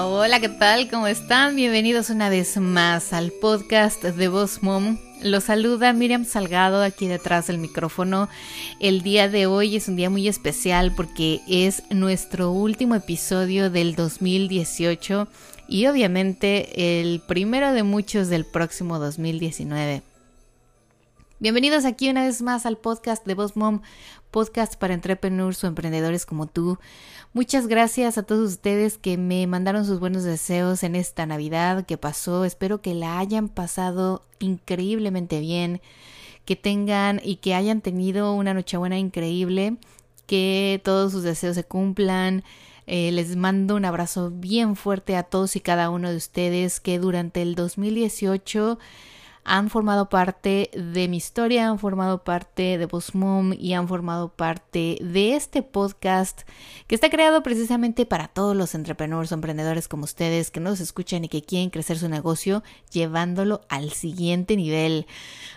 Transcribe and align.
Hola, 0.00 0.40
¿qué 0.40 0.48
tal? 0.48 0.88
¿Cómo 0.88 1.06
están? 1.06 1.54
Bienvenidos 1.54 2.08
una 2.08 2.30
vez 2.30 2.56
más 2.56 3.12
al 3.12 3.30
podcast 3.30 4.02
de 4.02 4.28
Voz 4.28 4.62
Mom. 4.62 4.96
Los 5.22 5.44
saluda 5.44 5.92
Miriam 5.92 6.24
Salgado 6.24 6.82
aquí 6.82 7.08
detrás 7.08 7.48
del 7.48 7.58
micrófono. 7.58 8.30
El 8.80 9.02
día 9.02 9.28
de 9.28 9.44
hoy 9.44 9.76
es 9.76 9.88
un 9.88 9.96
día 9.96 10.08
muy 10.08 10.28
especial 10.28 10.94
porque 10.96 11.42
es 11.46 11.82
nuestro 11.90 12.52
último 12.52 12.94
episodio 12.94 13.68
del 13.68 13.94
2018 13.94 15.28
y 15.68 15.86
obviamente 15.86 17.00
el 17.00 17.20
primero 17.20 17.74
de 17.74 17.82
muchos 17.82 18.28
del 18.28 18.46
próximo 18.46 18.98
2019. 18.98 20.11
Bienvenidos 21.42 21.84
aquí 21.86 22.08
una 22.08 22.22
vez 22.22 22.40
más 22.40 22.66
al 22.66 22.78
podcast 22.78 23.26
de 23.26 23.34
Boss 23.34 23.56
Mom, 23.56 23.80
podcast 24.30 24.76
para 24.76 24.94
entrepreneurs 24.94 25.64
o 25.64 25.66
emprendedores 25.66 26.24
como 26.24 26.46
tú. 26.46 26.78
Muchas 27.32 27.66
gracias 27.66 28.16
a 28.16 28.22
todos 28.22 28.52
ustedes 28.52 28.96
que 28.96 29.16
me 29.16 29.44
mandaron 29.48 29.84
sus 29.84 29.98
buenos 29.98 30.22
deseos 30.22 30.84
en 30.84 30.94
esta 30.94 31.26
Navidad 31.26 31.84
que 31.84 31.98
pasó. 31.98 32.44
Espero 32.44 32.80
que 32.80 32.94
la 32.94 33.18
hayan 33.18 33.48
pasado 33.48 34.22
increíblemente 34.38 35.40
bien, 35.40 35.80
que 36.44 36.54
tengan 36.54 37.20
y 37.24 37.38
que 37.38 37.56
hayan 37.56 37.80
tenido 37.80 38.34
una 38.34 38.54
Nochebuena 38.54 38.96
increíble, 38.96 39.78
que 40.28 40.80
todos 40.84 41.10
sus 41.10 41.24
deseos 41.24 41.56
se 41.56 41.64
cumplan. 41.64 42.44
Eh, 42.86 43.10
les 43.10 43.34
mando 43.34 43.74
un 43.74 43.84
abrazo 43.84 44.30
bien 44.30 44.76
fuerte 44.76 45.16
a 45.16 45.24
todos 45.24 45.56
y 45.56 45.60
cada 45.60 45.90
uno 45.90 46.08
de 46.08 46.18
ustedes 46.18 46.78
que 46.78 47.00
durante 47.00 47.42
el 47.42 47.56
2018 47.56 48.78
han 49.44 49.70
formado 49.70 50.08
parte 50.08 50.70
de 50.72 51.08
mi 51.08 51.16
historia, 51.16 51.68
han 51.68 51.78
formado 51.78 52.22
parte 52.22 52.78
de 52.78 52.86
Boss 52.86 53.12
y 53.58 53.72
han 53.72 53.88
formado 53.88 54.28
parte 54.28 54.98
de 55.00 55.34
este 55.34 55.62
podcast 55.62 56.42
que 56.86 56.94
está 56.94 57.10
creado 57.10 57.42
precisamente 57.42 58.06
para 58.06 58.28
todos 58.28 58.56
los 58.56 58.74
entrepreneurs 58.74 59.32
emprendedores 59.32 59.88
como 59.88 60.04
ustedes 60.04 60.50
que 60.50 60.60
nos 60.60 60.80
escuchan 60.80 61.24
y 61.24 61.28
que 61.28 61.42
quieren 61.42 61.70
crecer 61.70 61.98
su 61.98 62.08
negocio 62.08 62.62
llevándolo 62.92 63.62
al 63.68 63.92
siguiente 63.92 64.56
nivel. 64.56 65.06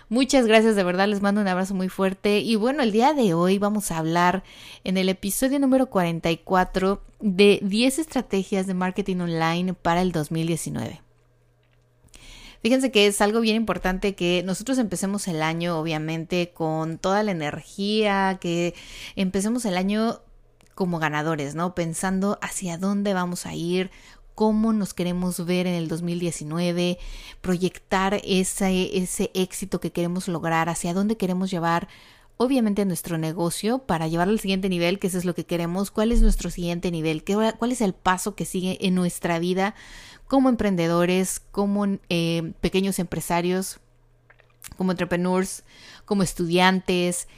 Muchas 0.08 0.46
gracias, 0.46 0.74
de 0.74 0.84
verdad 0.84 1.08
les 1.08 1.22
mando 1.22 1.40
un 1.40 1.48
abrazo 1.48 1.74
muy 1.74 1.88
fuerte 1.88 2.40
y 2.40 2.56
bueno, 2.56 2.82
el 2.82 2.92
día 2.92 3.14
de 3.14 3.34
hoy 3.34 3.58
vamos 3.58 3.90
a 3.90 3.98
hablar 3.98 4.42
en 4.82 4.96
el 4.96 5.08
episodio 5.08 5.60
número 5.60 5.86
44 5.86 7.02
de 7.20 7.60
10 7.62 8.00
estrategias 8.00 8.66
de 8.66 8.74
marketing 8.74 9.18
online 9.18 9.74
para 9.74 10.02
el 10.02 10.12
2019. 10.12 11.05
Fíjense 12.66 12.90
que 12.90 13.06
es 13.06 13.20
algo 13.20 13.38
bien 13.38 13.54
importante 13.54 14.16
que 14.16 14.42
nosotros 14.44 14.78
empecemos 14.78 15.28
el 15.28 15.40
año, 15.40 15.78
obviamente, 15.78 16.50
con 16.52 16.98
toda 16.98 17.22
la 17.22 17.30
energía, 17.30 18.38
que 18.40 18.74
empecemos 19.14 19.64
el 19.66 19.76
año 19.76 20.20
como 20.74 20.98
ganadores, 20.98 21.54
¿no? 21.54 21.76
Pensando 21.76 22.40
hacia 22.42 22.76
dónde 22.76 23.14
vamos 23.14 23.46
a 23.46 23.54
ir, 23.54 23.92
cómo 24.34 24.72
nos 24.72 24.94
queremos 24.94 25.46
ver 25.46 25.68
en 25.68 25.74
el 25.74 25.86
2019, 25.86 26.98
proyectar 27.40 28.20
ese, 28.24 29.30
éxito 29.34 29.78
que 29.78 29.92
queremos 29.92 30.26
lograr, 30.26 30.68
hacia 30.68 30.92
dónde 30.92 31.16
queremos 31.16 31.52
llevar 31.52 31.86
obviamente 32.36 32.84
nuestro 32.84 33.18
negocio 33.18 33.78
para 33.78 34.08
llevarlo 34.08 34.32
al 34.32 34.40
siguiente 34.40 34.68
nivel, 34.68 34.98
que 34.98 35.06
eso 35.06 35.18
es 35.18 35.24
lo 35.24 35.34
que 35.34 35.46
queremos, 35.46 35.90
cuál 35.90 36.12
es 36.12 36.20
nuestro 36.22 36.50
siguiente 36.50 36.90
nivel, 36.90 37.24
¿Qué, 37.24 37.34
cuál 37.58 37.72
es 37.72 37.80
el 37.80 37.94
paso 37.94 38.34
que 38.34 38.44
sigue 38.44 38.78
en 38.86 38.94
nuestra 38.94 39.38
vida 39.38 39.74
como 40.26 40.48
emprendedores, 40.48 41.40
como 41.50 41.86
eh, 42.08 42.52
pequeños 42.60 42.98
empresarios, 42.98 43.78
como 44.76 44.90
entrepreneurs, 44.90 45.62
como 46.04 46.22
estudiantes, 46.22 47.28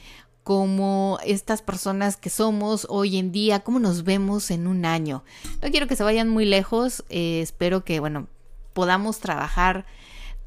como 0.43 1.19
estas 1.23 1.61
personas 1.61 2.17
que 2.17 2.31
somos 2.31 2.87
hoy 2.89 3.17
en 3.17 3.31
día, 3.31 3.59
cómo 3.59 3.79
nos 3.79 4.03
vemos 4.03 4.49
en 4.49 4.65
un 4.65 4.85
año. 4.85 5.23
No 5.61 5.69
quiero 5.69 5.87
que 5.87 5.95
se 5.95 6.03
vayan 6.03 6.27
muy 6.27 6.45
lejos, 6.45 7.03
eh, 7.09 7.41
espero 7.41 7.83
que, 7.83 7.99
bueno, 7.99 8.27
podamos 8.73 9.19
trabajar 9.19 9.85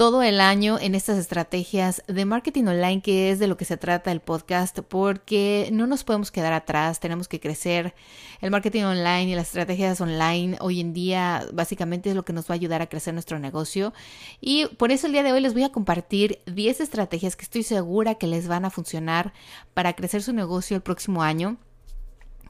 todo 0.02 0.24
el 0.24 0.40
año 0.40 0.80
en 0.80 0.96
estas 0.96 1.16
estrategias 1.16 2.02
de 2.08 2.24
marketing 2.24 2.64
online, 2.64 3.02
que 3.02 3.30
es 3.30 3.38
de 3.38 3.46
lo 3.46 3.56
que 3.56 3.64
se 3.64 3.76
trata 3.76 4.10
el 4.10 4.18
podcast, 4.18 4.80
porque 4.80 5.68
no 5.72 5.86
nos 5.86 6.02
podemos 6.02 6.32
quedar 6.32 6.52
atrás, 6.52 6.98
tenemos 6.98 7.28
que 7.28 7.38
crecer. 7.38 7.94
El 8.40 8.50
marketing 8.50 8.82
online 8.82 9.30
y 9.30 9.34
las 9.36 9.46
estrategias 9.46 10.00
online 10.00 10.56
hoy 10.58 10.80
en 10.80 10.92
día 10.92 11.46
básicamente 11.52 12.10
es 12.10 12.16
lo 12.16 12.24
que 12.24 12.32
nos 12.32 12.50
va 12.50 12.54
a 12.54 12.58
ayudar 12.58 12.82
a 12.82 12.88
crecer 12.88 13.14
nuestro 13.14 13.38
negocio. 13.38 13.92
Y 14.40 14.66
por 14.76 14.90
eso 14.90 15.06
el 15.06 15.12
día 15.12 15.22
de 15.22 15.30
hoy 15.30 15.40
les 15.40 15.54
voy 15.54 15.62
a 15.62 15.70
compartir 15.70 16.40
10 16.46 16.80
estrategias 16.80 17.36
que 17.36 17.44
estoy 17.44 17.62
segura 17.62 18.16
que 18.16 18.26
les 18.26 18.48
van 18.48 18.64
a 18.64 18.70
funcionar 18.70 19.32
para 19.72 19.92
crecer 19.92 20.24
su 20.24 20.32
negocio 20.32 20.74
el 20.74 20.82
próximo 20.82 21.22
año. 21.22 21.58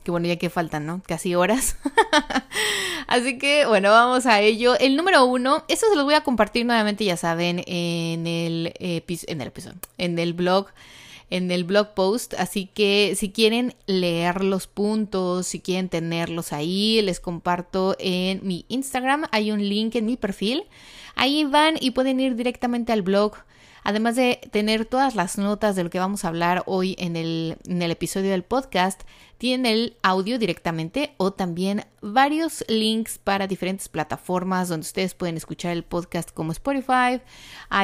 Que 0.03 0.11
bueno, 0.11 0.27
ya 0.27 0.37
que 0.37 0.51
faltan, 0.51 0.87
¿no? 0.87 1.03
Casi 1.07 1.35
horas. 1.35 1.77
Así 3.07 3.39
que 3.39 3.67
bueno, 3.67 3.91
vamos 3.91 4.27
a 4.27 4.41
ello. 4.41 4.77
El 4.79 4.97
número 4.97 5.25
uno, 5.25 5.65
esto 5.69 5.87
se 5.89 5.97
los 5.97 6.05
voy 6.05 6.15
a 6.15 6.23
compartir 6.23 6.67
nuevamente, 6.67 7.05
ya 7.05 7.17
saben, 7.17 7.63
en 7.67 8.27
el, 8.27 8.73
en 8.79 9.41
el 9.41 9.47
episodio, 9.47 9.79
en 9.99 10.19
el 10.19 10.33
blog 10.33 10.67
en 11.33 11.51
el 11.51 11.65
blog 11.65 11.95
post, 11.95 12.35
así 12.35 12.67
que 12.67 13.15
si 13.17 13.31
quieren 13.31 13.75
leer 13.87 14.45
los 14.45 14.67
puntos, 14.67 15.47
si 15.47 15.61
quieren 15.61 15.89
tenerlos 15.89 16.53
ahí, 16.53 17.01
les 17.01 17.21
comparto 17.21 17.97
en 17.99 18.47
mi 18.47 18.67
Instagram, 18.69 19.25
hay 19.31 19.51
un 19.51 19.67
link 19.67 19.95
en 19.95 20.05
mi 20.05 20.19
perfil, 20.19 20.65
ahí 21.15 21.45
van 21.45 21.77
y 21.81 21.93
pueden 21.93 22.21
ir 22.21 22.37
directamente 22.37 22.93
al 22.93 23.01
blog 23.01 23.33
Además 23.85 24.17
de 24.17 24.41
tener 24.53 24.85
todas 24.85 25.15
las 25.15 25.39
notas 25.39 25.75
de 25.75 25.85
lo 25.85 25.91
que 25.91 25.99
vamos 25.99 26.25
a 26.25 26.29
hablar 26.29 26.63
hoy 26.67 26.95
en 26.99 27.17
el, 27.17 27.57
episodio 27.67 28.31
del 28.31 28.45
podcast, 28.45 29.03
tienen 29.39 29.67
el 29.67 29.97
audio 30.03 30.39
directamente 30.39 31.15
o 31.17 31.33
también 31.33 31.85
varios 32.01 32.65
links 32.69 33.19
para 33.19 33.49
diferentes 33.49 33.89
plataformas 33.89 34.69
donde 34.69 34.85
ustedes 34.85 35.15
pueden 35.15 35.37
escuchar 35.37 35.73
el 35.73 35.83
podcast 35.83 36.31
como 36.31 36.53
Spotify, 36.53 37.21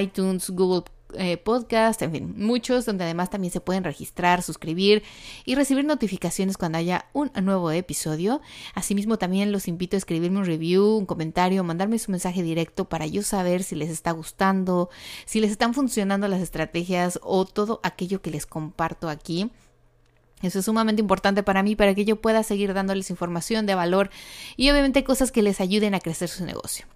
iTunes, 0.00 0.50
Google 0.50 0.84
eh, 1.15 1.39
podcast, 1.39 2.03
en 2.03 2.13
fin, 2.13 2.35
muchos 2.37 2.85
donde 2.85 3.05
además 3.05 3.31
también 3.31 3.53
se 3.53 3.61
pueden 3.61 3.85
registrar, 3.85 4.43
suscribir 4.43 5.03
y 5.45 5.55
recibir 5.55 5.85
notificaciones 5.85 6.59
cuando 6.59 6.79
haya 6.79 7.07
un 7.13 7.31
nuevo 7.43 7.71
episodio. 7.71 8.41
Asimismo, 8.75 9.19
también 9.19 9.51
los 9.51 9.69
invito 9.69 9.97
a 9.97 9.99
escribirme 9.99 10.39
un 10.39 10.45
review, 10.45 10.85
un 10.97 11.07
comentario, 11.07 11.65
mandarme 11.65 11.99
su 11.99 12.11
mensaje 12.11 12.43
directo 12.43 12.87
para 12.87 13.07
yo 13.07 13.23
saber 13.23 13.63
si 13.63 13.75
les 13.75 13.91
está 13.91 14.11
gustando, 14.13 14.91
si 15.25 15.41
les 15.41 15.51
están 15.51 15.75
funcionando 15.75 16.29
las 16.29 16.43
estrategias 16.43 17.19
o 17.23 17.45
todo 17.47 17.81
aquello 17.83 18.21
que 18.21 18.31
les 18.31 18.47
comparto 18.47 19.09
aquí. 19.09 19.51
Eso 20.43 20.61
es 20.61 20.65
sumamente 20.67 21.01
importante 21.01 21.43
para 21.43 21.63
mí 21.63 21.75
para 21.75 21.95
que 21.95 22.05
yo 22.05 22.21
pueda 22.21 22.43
seguir 22.43 22.73
dándoles 22.75 23.11
información 23.11 23.66
de 23.66 23.75
valor 23.75 24.11
y 24.57 24.71
obviamente 24.71 25.04
cosas 25.04 25.33
que 25.33 25.43
les 25.43 25.61
ayuden 25.61 25.95
a 25.95 26.01
crecer 26.01 26.28
su 26.28 26.45
negocio. 26.45 26.87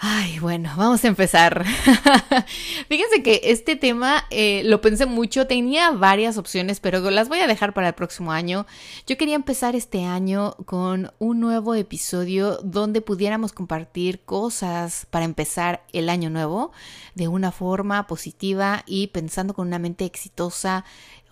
Ay, 0.00 0.38
bueno, 0.38 0.72
vamos 0.76 1.04
a 1.04 1.08
empezar. 1.08 1.64
Fíjense 2.88 3.20
que 3.24 3.40
este 3.42 3.74
tema 3.74 4.26
eh, 4.30 4.62
lo 4.64 4.80
pensé 4.80 5.06
mucho, 5.06 5.48
tenía 5.48 5.90
varias 5.90 6.38
opciones, 6.38 6.78
pero 6.78 7.00
las 7.10 7.28
voy 7.28 7.40
a 7.40 7.48
dejar 7.48 7.74
para 7.74 7.88
el 7.88 7.94
próximo 7.94 8.30
año. 8.30 8.64
Yo 9.08 9.16
quería 9.16 9.34
empezar 9.34 9.74
este 9.74 10.04
año 10.04 10.54
con 10.66 11.10
un 11.18 11.40
nuevo 11.40 11.74
episodio 11.74 12.58
donde 12.62 13.00
pudiéramos 13.00 13.52
compartir 13.52 14.20
cosas 14.20 15.08
para 15.10 15.24
empezar 15.24 15.82
el 15.92 16.10
año 16.10 16.30
nuevo 16.30 16.70
de 17.16 17.26
una 17.26 17.50
forma 17.50 18.06
positiva 18.06 18.84
y 18.86 19.08
pensando 19.08 19.52
con 19.52 19.66
una 19.66 19.80
mente 19.80 20.04
exitosa 20.04 20.84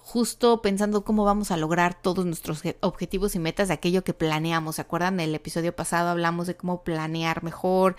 justo 0.07 0.63
pensando 0.63 1.03
cómo 1.03 1.25
vamos 1.25 1.51
a 1.51 1.57
lograr 1.57 2.01
todos 2.01 2.25
nuestros 2.25 2.63
objetivos 2.81 3.35
y 3.35 3.41
metas 3.41 3.67
de 3.67 3.75
aquello 3.75 4.05
que 4.05 4.15
planeamos. 4.15 4.77
¿Se 4.77 4.83
acuerdan? 4.83 5.15
En 5.15 5.29
el 5.29 5.35
episodio 5.35 5.75
pasado 5.75 6.11
hablamos 6.11 6.47
de 6.47 6.57
cómo 6.57 6.85
planear 6.85 7.43
mejor. 7.43 7.97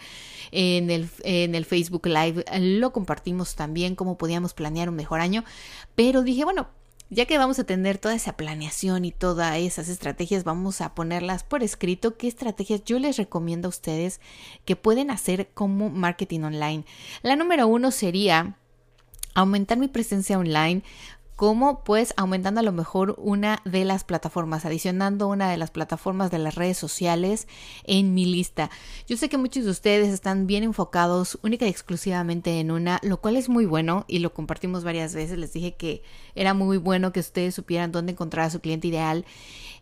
En 0.51 0.89
el, 0.89 1.09
en 1.25 1.53
el 1.53 1.65
Facebook 1.65 2.07
Live 2.07 2.45
lo 2.59 2.93
compartimos 2.93 3.55
también, 3.55 3.95
cómo 3.95 4.17
podíamos 4.17 4.53
planear 4.53 4.87
un 4.87 4.95
mejor 4.95 5.19
año. 5.19 5.43
Pero 5.95 6.23
dije, 6.23 6.45
bueno, 6.45 6.69
Ya 7.09 7.25
que 7.25 7.37
vamos 7.37 7.59
a 7.59 7.65
tener 7.65 7.97
toda 7.97 8.15
esa 8.15 8.37
planeación 8.37 9.03
y 9.03 9.11
todas 9.11 9.57
esas 9.57 9.89
estrategias, 9.89 10.45
vamos 10.45 10.79
a 10.81 10.95
ponerlas 10.95 11.43
por 11.43 11.61
escrito. 11.61 12.17
¿Qué 12.17 12.27
estrategias 12.27 12.83
yo 12.85 12.99
les 12.99 13.17
recomiendo 13.17 13.67
a 13.67 13.69
ustedes 13.69 14.21
que 14.65 14.77
pueden 14.77 15.11
hacer 15.11 15.49
como 15.53 15.89
marketing 15.89 16.41
online? 16.41 16.85
La 17.21 17.35
número 17.35 17.67
uno 17.67 17.91
sería 17.91 18.57
aumentar 19.37 19.77
mi 19.77 19.87
presencia 19.87 20.39
online 20.39 20.81
como 21.37 21.83
pues 21.83 22.15
aumentando 22.17 22.59
a 22.59 22.63
lo 22.63 22.71
mejor 22.71 23.15
una 23.19 23.61
de 23.63 23.85
las 23.85 24.03
plataformas, 24.03 24.65
adicionando 24.65 25.27
una 25.27 25.49
de 25.51 25.57
las 25.57 25.69
plataformas 25.69 26.31
de 26.31 26.39
las 26.39 26.55
redes 26.55 26.79
sociales 26.79 27.47
en 27.83 28.15
mi 28.15 28.25
lista. 28.25 28.71
Yo 29.07 29.17
sé 29.17 29.29
que 29.29 29.37
muchos 29.37 29.63
de 29.63 29.69
ustedes 29.69 30.09
están 30.09 30.47
bien 30.47 30.63
enfocados 30.63 31.37
única 31.43 31.67
y 31.67 31.69
exclusivamente 31.69 32.59
en 32.59 32.71
una, 32.71 32.99
lo 33.03 33.21
cual 33.21 33.37
es 33.37 33.49
muy 33.49 33.67
bueno 33.67 34.03
y 34.07 34.17
lo 34.17 34.33
compartimos 34.33 34.83
varias 34.83 35.13
veces. 35.13 35.37
Les 35.37 35.53
dije 35.53 35.75
que 35.75 36.01
era 36.33 36.55
muy 36.55 36.77
bueno 36.77 37.13
que 37.13 37.19
ustedes 37.19 37.53
supieran 37.53 37.91
dónde 37.91 38.13
encontrar 38.13 38.47
a 38.47 38.49
su 38.49 38.59
cliente 38.59 38.87
ideal, 38.87 39.23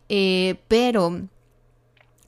eh, 0.10 0.60
pero 0.68 1.22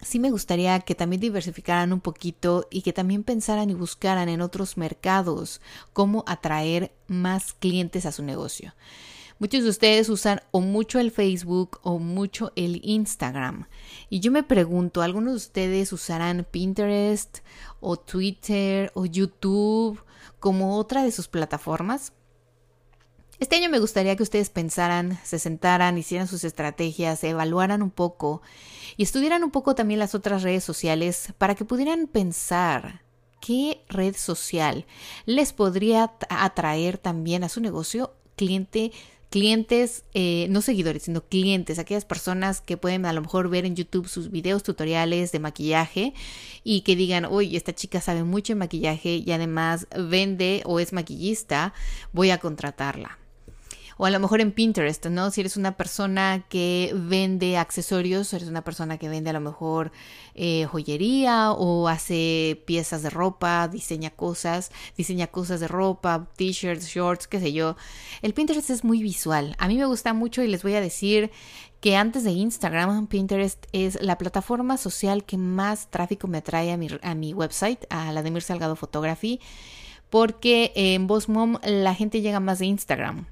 sí 0.02 0.20
me 0.20 0.32
gustaría 0.32 0.80
que 0.80 0.96
también 0.96 1.20
diversificaran 1.20 1.92
un 1.92 2.00
poquito 2.00 2.66
y 2.72 2.82
que 2.82 2.94
también 2.94 3.26
pensaran 3.26 3.70
y 3.70 3.74
buscaran 3.74 4.30
en 4.30 4.40
otros 4.40 4.78
mercados 4.78 5.60
cómo 5.92 6.24
atraer 6.28 6.94
más 7.08 7.52
clientes 7.52 8.06
a 8.06 8.14
su 8.14 8.24
negocio. 8.24 8.74
Muchos 9.39 9.63
de 9.63 9.69
ustedes 9.69 10.10
usan 10.10 10.42
o 10.50 10.62
mucho 10.62 11.00
el 11.00 11.12
Facebook 11.12 11.80
o 11.84 12.00
mucho 12.00 12.51
el 12.56 12.81
Instagram. 12.84 13.68
Y 14.10 14.19
yo 14.19 14.31
me 14.31 14.42
pregunto, 14.42 15.04
¿algunos 15.04 15.34
de 15.34 15.38
ustedes 15.38 15.94
usarán 15.94 16.48
Pinterest 16.50 17.39
o 17.80 17.98
Twitter 17.98 18.92
o 18.95 19.06
YouTube 19.06 20.04
como 20.39 20.78
otra 20.78 21.04
de 21.04 21.12
sus 21.12 21.28
plataformas? 21.28 22.13
Este 23.39 23.56
año 23.56 23.69
me 23.69 23.78
gustaría 23.78 24.16
que 24.16 24.24
ustedes 24.24 24.50
pensaran, 24.50 25.19
se 25.24 25.38
sentaran, 25.38 26.00
hicieran 26.00 26.28
sus 26.28 26.44
estrategias, 26.44 27.24
evaluaran 27.24 27.83
un 27.83 27.92
poco 27.92 28.42
y 28.98 29.04
estudiaran 29.04 29.44
un 29.44 29.51
poco 29.51 29.75
también 29.75 30.00
las 30.00 30.16
otras 30.16 30.42
redes 30.42 30.63
sociales 30.63 31.31
para 31.38 31.54
que 31.54 31.63
pudieran 31.63 32.07
pensar 32.07 33.04
qué 33.40 33.83
red 33.90 34.16
social 34.16 34.88
les 35.28 35.54
podría 35.54 36.12
atraer 36.30 36.98
también 36.98 37.44
a 37.44 37.50
su 37.50 37.62
negocio 37.62 38.16
cliente 38.36 38.92
clientes, 39.30 40.04
eh, 40.14 40.48
no 40.50 40.62
seguidores, 40.62 41.04
sino 41.04 41.22
clientes, 41.22 41.80
aquellas 41.80 42.06
personas 42.06 42.62
que 42.62 42.78
pueden 42.78 43.06
a 43.06 43.14
lo 43.14 43.22
mejor 43.22 43.50
ver 43.50 43.66
en 43.66 43.76
YouTube 43.76 44.08
sus 44.08 44.32
videos 44.32 44.64
tutoriales 44.64 45.32
de 45.32 45.40
maquillaje 45.40 46.14
y 46.64 46.82
que 46.82 46.96
digan, 46.96 47.26
oye, 47.26 47.58
esta 47.58 47.74
chica 47.74 48.02
sabe 48.02 48.24
mucho 48.24 48.54
de 48.54 48.60
maquillaje 48.60 49.24
y 49.26 49.32
además 49.32 49.88
vende 49.98 50.62
o 50.66 50.80
es 50.80 50.94
maquillista, 50.94 51.74
voy 52.14 52.32
a 52.32 52.40
contratarla 52.40 53.18
o 53.98 54.06
a 54.06 54.10
lo 54.10 54.20
mejor 54.20 54.42
en 54.42 54.52
Pinterest, 54.52 55.08
¿no? 55.08 55.32
Si 55.32 55.42
eres 55.42 55.58
una 55.58 55.76
persona 55.76 56.44
que 56.50 56.92
vende 56.96 57.58
accesorios, 57.58 58.32
eres 58.34 58.48
una 58.48 58.64
persona 58.64 58.98
que 58.98 59.10
vende 59.10 59.32
a 59.32 59.34
lo 59.34 59.42
mejor 59.42 59.92
eh, 60.36 60.66
joyería 60.66 61.52
o 61.52 61.88
hace 61.88 62.62
piezas 62.66 63.02
de 63.02 63.10
ropa, 63.10 63.68
diseña 63.68 64.12
cosas, 64.12 64.72
diseña 64.96 65.28
cosas 65.28 65.60
de 65.60 65.68
ropa, 65.68 66.28
t-shirts, 66.36 66.88
shorts, 66.88 67.28
qué 67.28 67.40
sé 67.40 67.54
yo. 67.54 67.76
El 68.22 68.34
Pinterest 68.34 68.70
es 68.70 68.84
muy 68.84 69.02
visual. 69.02 69.56
A 69.58 69.68
mí 69.68 69.78
me 69.78 69.86
gusta 69.86 70.14
mucho 70.14 70.44
y 70.44 70.48
les 70.48 70.62
voy 70.62 70.76
a 70.76 70.82
decir 70.82 71.32
que 71.82 71.96
antes 71.96 72.24
de 72.24 72.32
Instagram, 72.32 73.08
Pinterest 73.08 73.66
es 73.72 74.02
la 74.02 74.18
plataforma 74.18 74.78
social 74.78 75.24
que 75.24 75.38
más 75.38 75.90
tráfico 75.90 76.28
me 76.28 76.40
atrae 76.40 76.72
a 76.72 76.78
mi, 76.78 76.88
a 77.02 77.16
mi 77.16 77.34
website, 77.34 77.86
a 77.90 78.12
la 78.12 78.24
de 78.24 78.32
Mir 78.32 78.42
Salgado 78.42 78.76
Photography, 78.76 79.40
porque 80.10 80.72
en 80.76 81.08
Boss 81.08 81.30
Mom 81.30 81.58
la 81.64 81.94
gente 81.94 82.22
llega 82.22 82.40
más 82.40 82.60
de 82.60 82.68
Instagram 82.68 83.26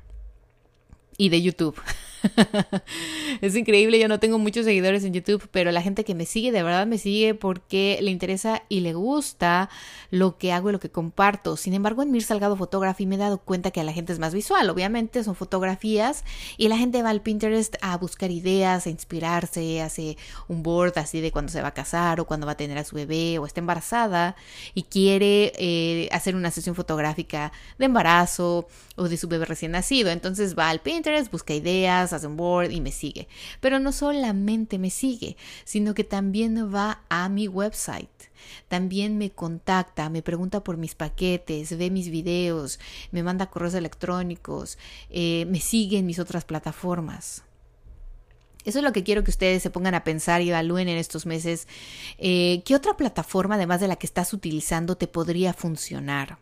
y 1.17 1.29
de 1.29 1.41
YouTube. 1.41 1.75
es 3.41 3.55
increíble, 3.55 3.99
yo 3.99 4.07
no 4.07 4.19
tengo 4.19 4.39
muchos 4.39 4.65
seguidores 4.65 5.03
en 5.03 5.13
YouTube, 5.13 5.47
pero 5.51 5.71
la 5.71 5.81
gente 5.81 6.03
que 6.03 6.15
me 6.15 6.25
sigue 6.25 6.51
de 6.51 6.63
verdad 6.63 6.87
me 6.87 6.97
sigue 6.97 7.33
porque 7.33 7.99
le 8.01 8.11
interesa 8.11 8.63
y 8.69 8.81
le 8.81 8.93
gusta 8.93 9.69
lo 10.11 10.37
que 10.37 10.51
hago 10.51 10.69
y 10.69 10.73
lo 10.73 10.79
que 10.79 10.89
comparto. 10.89 11.57
Sin 11.57 11.73
embargo, 11.73 12.01
en 12.01 12.11
Mir 12.11 12.23
Salgado 12.23 12.55
Photography 12.55 13.05
me 13.05 13.15
he 13.15 13.17
dado 13.17 13.37
cuenta 13.37 13.71
que 13.71 13.81
a 13.81 13.83
la 13.83 13.93
gente 13.93 14.13
es 14.13 14.19
más 14.19 14.33
visual. 14.33 14.69
Obviamente 14.69 15.23
son 15.23 15.35
fotografías 15.35 16.23
y 16.57 16.67
la 16.67 16.77
gente 16.77 17.03
va 17.03 17.09
al 17.09 17.21
Pinterest 17.21 17.75
a 17.81 17.97
buscar 17.97 18.31
ideas, 18.31 18.87
a 18.87 18.89
inspirarse, 18.89 19.81
hace 19.81 20.17
un 20.47 20.63
board 20.63 20.97
así 20.97 21.21
de 21.21 21.31
cuando 21.31 21.51
se 21.51 21.61
va 21.61 21.69
a 21.69 21.73
casar 21.73 22.19
o 22.19 22.25
cuando 22.25 22.45
va 22.45 22.53
a 22.53 22.57
tener 22.57 22.77
a 22.77 22.83
su 22.83 22.95
bebé 22.95 23.39
o 23.39 23.45
está 23.45 23.59
embarazada 23.59 24.35
y 24.73 24.83
quiere 24.83 25.53
eh, 25.57 26.09
hacer 26.11 26.35
una 26.35 26.51
sesión 26.51 26.75
fotográfica 26.75 27.51
de 27.77 27.85
embarazo 27.85 28.67
o 28.95 29.09
de 29.09 29.17
su 29.17 29.27
bebé 29.27 29.45
recién 29.45 29.71
nacido. 29.71 30.09
Entonces 30.09 30.57
va 30.57 30.69
al 30.69 30.81
Pinterest, 30.81 31.31
busca 31.31 31.53
ideas, 31.53 32.13
hace 32.15 32.27
un 32.27 32.37
board 32.37 32.71
y 32.71 32.81
me 32.81 32.91
sigue. 32.91 33.27
Pero 33.59 33.79
no 33.79 33.91
solamente 33.91 34.79
me 34.79 34.89
sigue, 34.89 35.37
sino 35.63 35.93
que 35.93 36.03
también 36.03 36.73
va 36.73 37.03
a 37.09 37.29
mi 37.29 37.47
website. 37.47 38.09
También 38.67 39.17
me 39.17 39.31
contacta, 39.31 40.09
me 40.09 40.21
pregunta 40.21 40.63
por 40.63 40.77
mis 40.77 40.95
paquetes, 40.95 41.77
ve 41.77 41.89
mis 41.89 42.09
videos, 42.09 42.79
me 43.11 43.23
manda 43.23 43.47
correos 43.47 43.73
electrónicos, 43.73 44.77
eh, 45.09 45.45
me 45.47 45.59
sigue 45.59 45.97
en 45.97 46.05
mis 46.05 46.19
otras 46.19 46.45
plataformas. 46.45 47.43
Eso 48.65 48.79
es 48.79 48.83
lo 48.83 48.93
que 48.93 49.03
quiero 49.03 49.23
que 49.23 49.29
ustedes 49.29 49.61
se 49.61 49.69
pongan 49.69 49.93
a 49.93 50.03
pensar 50.03 50.41
y 50.41 50.49
evalúen 50.49 50.89
en 50.89 50.97
estos 50.97 51.27
meses. 51.27 51.67
Eh, 52.17 52.63
¿Qué 52.65 52.75
otra 52.75 52.97
plataforma, 52.97 53.55
además 53.55 53.79
de 53.79 53.87
la 53.87 53.95
que 53.95 54.07
estás 54.07 54.33
utilizando, 54.33 54.97
te 54.97 55.07
podría 55.07 55.53
funcionar? 55.53 56.39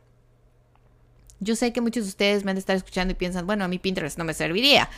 Yo 1.41 1.57
sé 1.57 1.73
que 1.73 1.81
muchos 1.81 2.05
de 2.05 2.09
ustedes 2.09 2.45
me 2.45 2.51
han 2.51 2.55
de 2.55 2.61
estar 2.61 2.77
escuchando 2.77 3.11
y 3.11 3.15
piensan, 3.15 3.45
bueno, 3.45 3.65
a 3.65 3.67
mí 3.67 3.77
Pinterest 3.77 4.17
no 4.17 4.23
me 4.23 4.33
serviría. 4.33 4.89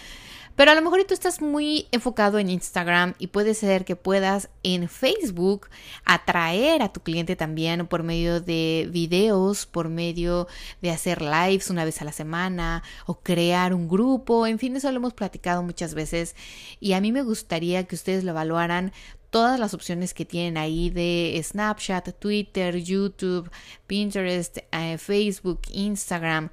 Pero 0.56 0.72
a 0.72 0.76
lo 0.76 0.82
mejor 0.82 1.04
tú 1.04 1.14
estás 1.14 1.42
muy 1.42 1.88
enfocado 1.92 2.40
en 2.40 2.50
Instagram 2.50 3.14
y 3.20 3.28
puede 3.28 3.54
ser 3.54 3.84
que 3.84 3.96
puedas 3.96 4.50
en 4.64 4.88
Facebook 4.88 5.68
atraer 6.06 6.82
a 6.82 6.94
tu 6.94 7.02
cliente 7.02 7.36
también 7.36 7.88
por 7.88 8.04
medio 8.04 8.40
de 8.40 8.88
videos, 8.92 9.66
por 9.66 9.90
medio 9.90 10.48
de 10.82 10.92
hacer 10.92 11.22
lives 11.22 11.70
una 11.70 11.84
vez 11.84 12.02
a 12.02 12.06
la 12.06 12.14
semana 12.14 12.84
o 13.06 13.20
crear 13.20 13.74
un 13.74 13.90
grupo. 13.90 14.48
En 14.48 14.58
fin, 14.58 14.76
eso 14.76 14.90
lo 14.92 14.98
hemos 14.98 15.14
platicado 15.14 15.62
muchas 15.62 15.94
veces 15.94 16.36
y 16.80 16.94
a 16.94 17.02
mí 17.02 17.12
me 17.12 17.24
gustaría 17.24 17.84
que 17.84 17.96
ustedes 17.96 18.24
lo 18.24 18.32
evaluaran 18.32 18.94
todas 19.30 19.60
las 19.60 19.74
opciones 19.74 20.14
que 20.14 20.24
tienen 20.24 20.58
ahí 20.58 20.90
de 20.90 21.38
Snapchat, 21.44 22.18
Twitter, 22.20 22.78
YouTube, 22.78 23.52
Pinterest, 23.86 24.60
eh, 24.72 24.98
Facebook, 24.98 25.60
Instagram. 25.74 26.50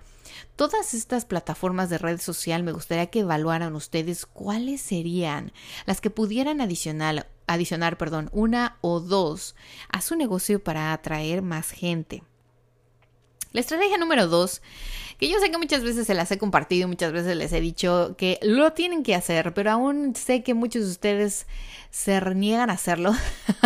Todas 0.56 0.94
estas 0.94 1.25
plataformas 1.25 1.90
de 1.90 1.99
red 1.99 2.20
social 2.20 2.62
me 2.62 2.73
gustaría 2.73 3.06
que 3.06 3.20
evaluaran 3.20 3.75
ustedes 3.75 4.26
cuáles 4.26 4.81
serían 4.81 5.52
las 5.87 6.00
que 6.00 6.11
pudieran 6.11 6.61
adicionar, 6.61 7.98
perdón, 7.98 8.29
una 8.32 8.79
o 8.81 9.01
dos 9.01 9.55
a 9.89 10.01
su 10.01 10.17
negocio 10.17 10.62
para 10.62 10.93
atraer 10.93 11.43
más 11.43 11.70
gente. 11.70 12.22
La 13.53 13.60
estrategia 13.60 13.98
número 13.98 14.29
dos, 14.29 14.62
que 15.19 15.29
yo 15.29 15.39
sé 15.39 15.51
que 15.51 15.58
muchas 15.58 15.84
veces 15.84 16.06
se 16.06 16.15
las 16.15 16.31
he 16.31 16.39
compartido, 16.39 16.89
muchas 16.89 17.12
veces 17.12 17.36
les 17.36 17.53
he 17.53 17.60
dicho 17.60 18.15
que 18.17 18.39
lo 18.41 18.72
tienen 18.72 19.03
que 19.03 19.15
hacer, 19.15 19.53
pero 19.53 19.70
aún 19.72 20.17
sé 20.17 20.43
que 20.43 20.55
muchos 20.55 20.84
de 20.84 20.91
ustedes 20.91 21.46
se 21.91 22.19
niegan 22.34 22.70
a 22.70 22.74
hacerlo. 22.74 23.15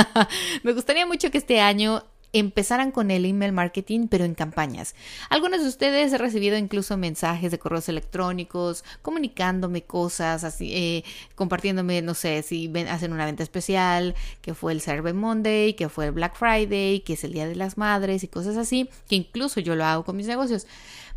Me 0.65 0.73
gustaría 0.73 1.07
mucho 1.07 1.31
que 1.31 1.39
este 1.39 1.61
año 1.61 2.05
empezaran 2.33 2.91
con 2.91 3.11
el 3.11 3.25
email 3.25 3.53
marketing, 3.53 4.09
pero 4.09 4.25
en 4.25 4.35
campañas. 4.35 4.95
Algunos 5.31 5.63
de 5.63 5.69
ustedes 5.69 6.13
he 6.13 6.19
recibido 6.19 6.57
incluso 6.57 6.97
mensajes 6.97 7.51
de 7.51 7.59
correos 7.59 7.89
electrónicos, 7.89 8.85
comunicándome 9.03 9.83
cosas, 9.83 10.45
así, 10.45 10.73
eh, 10.75 11.05
compartiéndome, 11.35 12.03
no 12.03 12.15
sé, 12.15 12.43
si 12.43 12.69
ven, 12.69 12.89
hacen 12.89 13.13
una 13.13 13.25
venta 13.25 13.43
especial, 13.43 14.15
que 14.43 14.55
fue 14.55 14.73
el 14.73 14.81
Cyber 14.81 15.15
Monday, 15.15 15.75
que 15.75 15.89
fue 15.89 16.07
el 16.07 16.13
Black 16.13 16.37
Friday, 16.37 17.01
que 17.01 17.15
es 17.15 17.25
el 17.25 17.33
Día 17.33 17.47
de 17.47 17.57
las 17.57 17.79
Madres 17.79 18.25
y 18.25 18.29
cosas 18.29 18.57
así, 18.57 18.89
que 19.09 19.17
incluso 19.17 19.61
yo 19.61 19.75
lo 19.77 19.85
hago 19.85 20.05
con 20.05 20.17
mis 20.17 20.27
negocios 20.27 20.67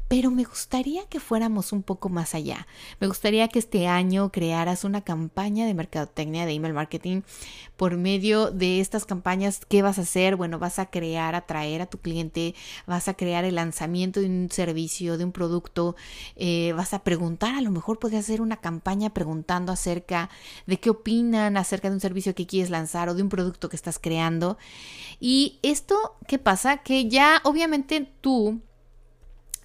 pero 0.09 0.31
me 0.31 0.43
gustaría 0.43 1.05
que 1.05 1.19
fuéramos 1.19 1.71
un 1.71 1.83
poco 1.83 2.09
más 2.09 2.33
allá. 2.33 2.67
Me 2.99 3.05
gustaría 3.05 3.47
que 3.47 3.59
este 3.59 3.87
año 3.87 4.31
crearas 4.31 4.83
una 4.83 5.01
campaña 5.01 5.67
de 5.67 5.75
mercadotecnia 5.75 6.47
de 6.47 6.53
email 6.53 6.73
marketing 6.73 7.21
por 7.77 7.95
medio 7.95 8.49
de 8.49 8.79
estas 8.79 9.05
campañas. 9.05 9.61
¿Qué 9.69 9.83
vas 9.83 9.99
a 9.99 10.01
hacer? 10.01 10.35
Bueno, 10.35 10.57
vas 10.57 10.79
a 10.79 10.87
crear, 10.87 11.35
atraer 11.35 11.83
a 11.83 11.85
tu 11.85 11.99
cliente, 11.99 12.55
vas 12.87 13.07
a 13.07 13.13
crear 13.13 13.45
el 13.45 13.55
lanzamiento 13.55 14.19
de 14.19 14.25
un 14.25 14.49
servicio, 14.49 15.15
de 15.19 15.25
un 15.25 15.31
producto, 15.31 15.95
eh, 16.35 16.73
vas 16.75 16.95
a 16.95 17.03
preguntar, 17.03 17.53
a 17.53 17.61
lo 17.61 17.69
mejor 17.69 17.99
podrías 17.99 18.25
hacer 18.25 18.41
una 18.41 18.57
campaña 18.57 19.13
preguntando 19.13 19.71
acerca 19.71 20.31
de 20.65 20.79
qué 20.79 20.89
opinan 20.89 21.55
acerca 21.55 21.87
de 21.87 21.93
un 21.93 22.01
servicio 22.01 22.33
que 22.33 22.47
quieres 22.47 22.71
lanzar 22.71 23.09
o 23.09 23.13
de 23.13 23.21
un 23.21 23.29
producto 23.29 23.69
que 23.69 23.75
estás 23.75 23.99
creando. 23.99 24.57
Y 25.19 25.59
esto, 25.61 26.17
¿qué 26.27 26.39
pasa? 26.39 26.77
Que 26.77 27.07
ya 27.07 27.41
obviamente 27.43 28.11
tú 28.21 28.59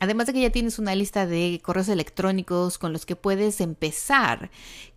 Además 0.04 0.26
de 0.26 0.34
que 0.34 0.42
ya 0.42 0.50
tienes 0.50 0.78
una 0.78 0.94
lista 0.94 1.26
de 1.26 1.61
correos 1.62 1.88
electrónicos 1.88 2.76
con 2.76 2.92
los 2.92 3.06
que 3.06 3.16
puedes 3.16 3.62
empezar, 3.62 4.50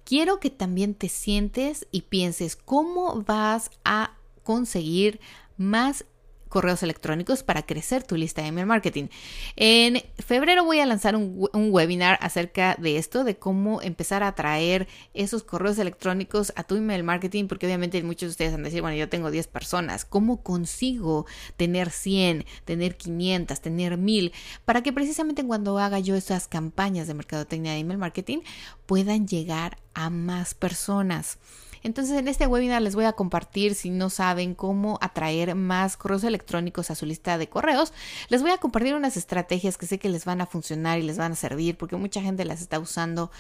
quiero 0.04 0.42
que 0.42 0.50
también 0.50 0.96
te 0.96 1.08
sientes 1.08 1.88
y 1.92 2.02
pienses 2.02 2.58
cómo 2.58 3.24
vas 3.24 3.72
a 3.86 4.18
conseguir 4.44 5.22
más 5.56 6.04
correos 6.48 6.84
electrónicos 6.84 7.44
para 7.44 7.66
crecer 7.66 8.04
tu 8.04 8.16
lista 8.16 8.42
de 8.42 8.50
email 8.50 8.66
marketing. 8.66 9.08
En 9.56 10.02
febrero 10.18 10.64
voy 10.64 10.80
a 10.80 10.86
lanzar 10.86 11.16
un, 11.16 11.50
webinar 11.72 12.18
acerca 12.22 12.76
de 12.80 12.98
esto, 12.98 13.24
de 13.24 13.38
cómo 13.38 13.82
empezar 13.82 14.24
a 14.24 14.36
traer 14.36 14.88
esos 15.14 15.44
correos 15.44 15.78
electrónicos 15.80 16.54
a 16.56 16.64
tu 16.64 16.76
email 16.76 17.04
marketing, 17.04 17.48
porque 17.48 17.66
obviamente 17.66 18.02
muchos 18.04 18.30
de 18.30 18.32
ustedes 18.32 18.52
van 18.52 18.62
a 18.62 18.66
decir, 18.66 18.82
bueno, 18.82 18.98
yo 18.98 19.10
tengo 19.10 19.32
10 19.32 19.48
personas, 19.48 20.06
¿cómo 20.06 20.42
consigo 20.44 21.26
tener 21.58 21.90
100, 21.90 22.46
tener 22.66 22.98
500, 22.98 23.62
tener 23.62 23.98
1000? 23.98 24.34
Para 24.66 24.82
que 24.84 24.94
precisamente 24.94 25.46
cuando 25.46 25.78
haga 25.80 26.00
yo 26.00 26.16
esas 26.16 26.48
campañas 26.48 27.08
de 27.08 27.14
mercadotecnia 27.14 27.74
de 27.74 27.80
email 27.80 27.98
marketing 27.98 28.40
puedan 28.86 29.28
llegar 29.28 29.78
a 29.94 30.10
más 30.10 30.54
personas. 30.54 31.40
Entonces 31.88 32.18
en 32.18 32.28
este 32.28 32.48
webinar 32.48 32.82
les 32.82 32.96
voy 32.96 33.06
a 33.06 33.14
compartir, 33.14 33.74
si 33.74 33.90
no 33.90 34.10
saben 34.10 34.56
cómo 34.56 35.00
atraer 35.02 35.56
más 35.56 35.96
correos 35.96 36.26
electrónicos 36.26 36.92
a 36.92 36.96
su 36.96 37.06
lista 37.06 37.38
de 37.38 37.48
correos, 37.48 37.94
les 38.28 38.42
voy 38.42 38.52
a 38.52 38.58
compartir 38.58 38.94
unas 38.94 39.16
estrategias 39.16 39.78
que 39.78 39.86
sé 39.86 39.98
que 39.98 40.10
les 40.10 40.26
van 40.26 40.42
a 40.42 40.48
funcionar 40.48 41.00
y 41.00 41.04
les 41.04 41.18
van 41.18 41.32
a 41.32 41.36
servir 41.36 41.78
porque 41.78 41.96
mucha 41.96 42.22
gente 42.22 42.44
las 42.44 42.60
está 42.60 42.78
usando 42.78 43.32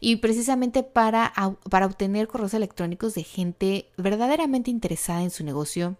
y 0.00 0.16
precisamente 0.16 0.82
para, 0.82 1.32
para 1.70 1.86
obtener 1.86 2.26
correos 2.26 2.54
electrónicos 2.54 3.14
de 3.14 3.22
gente 3.22 3.86
verdaderamente 3.96 4.72
interesada 4.72 5.22
en 5.22 5.30
su 5.30 5.44
negocio 5.44 5.96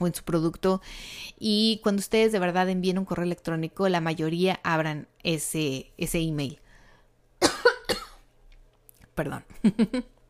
o 0.00 0.08
en 0.08 0.14
su 0.16 0.24
producto 0.24 0.82
y 1.38 1.78
cuando 1.84 2.00
ustedes 2.00 2.32
de 2.32 2.40
verdad 2.40 2.68
envíen 2.68 2.98
un 2.98 3.04
correo 3.04 3.26
electrónico 3.26 3.88
la 3.88 4.00
mayoría 4.00 4.58
abran 4.64 5.06
ese, 5.22 5.92
ese 5.98 6.18
email. 6.18 6.58
Perdón. 9.14 9.44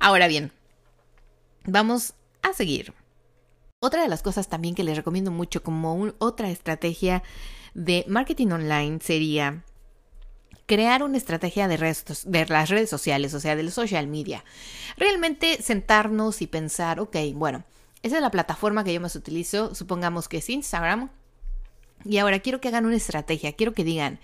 Ahora 0.00 0.28
bien, 0.28 0.50
vamos 1.66 2.14
a 2.40 2.54
seguir. 2.54 2.94
Otra 3.82 4.02
de 4.02 4.08
las 4.08 4.22
cosas 4.22 4.48
también 4.48 4.74
que 4.74 4.82
les 4.82 4.96
recomiendo 4.96 5.30
mucho 5.30 5.62
como 5.62 6.12
otra 6.18 6.50
estrategia 6.50 7.22
de 7.74 8.06
marketing 8.08 8.48
online 8.48 8.98
sería 9.02 9.62
crear 10.64 11.02
una 11.02 11.18
estrategia 11.18 11.68
de, 11.68 11.76
de 11.76 12.46
las 12.46 12.70
redes 12.70 12.88
sociales, 12.88 13.34
o 13.34 13.40
sea, 13.40 13.56
del 13.56 13.70
social 13.70 14.06
media. 14.06 14.42
Realmente 14.96 15.60
sentarnos 15.60 16.40
y 16.40 16.46
pensar, 16.46 16.98
ok, 16.98 17.16
bueno, 17.34 17.64
esa 18.02 18.16
es 18.16 18.22
la 18.22 18.30
plataforma 18.30 18.84
que 18.84 18.94
yo 18.94 19.02
más 19.02 19.16
utilizo, 19.16 19.74
supongamos 19.74 20.28
que 20.28 20.38
es 20.38 20.48
Instagram, 20.48 21.10
y 22.06 22.16
ahora 22.16 22.38
quiero 22.38 22.60
que 22.60 22.68
hagan 22.68 22.86
una 22.86 22.96
estrategia, 22.96 23.52
quiero 23.52 23.74
que 23.74 23.84
digan, 23.84 24.18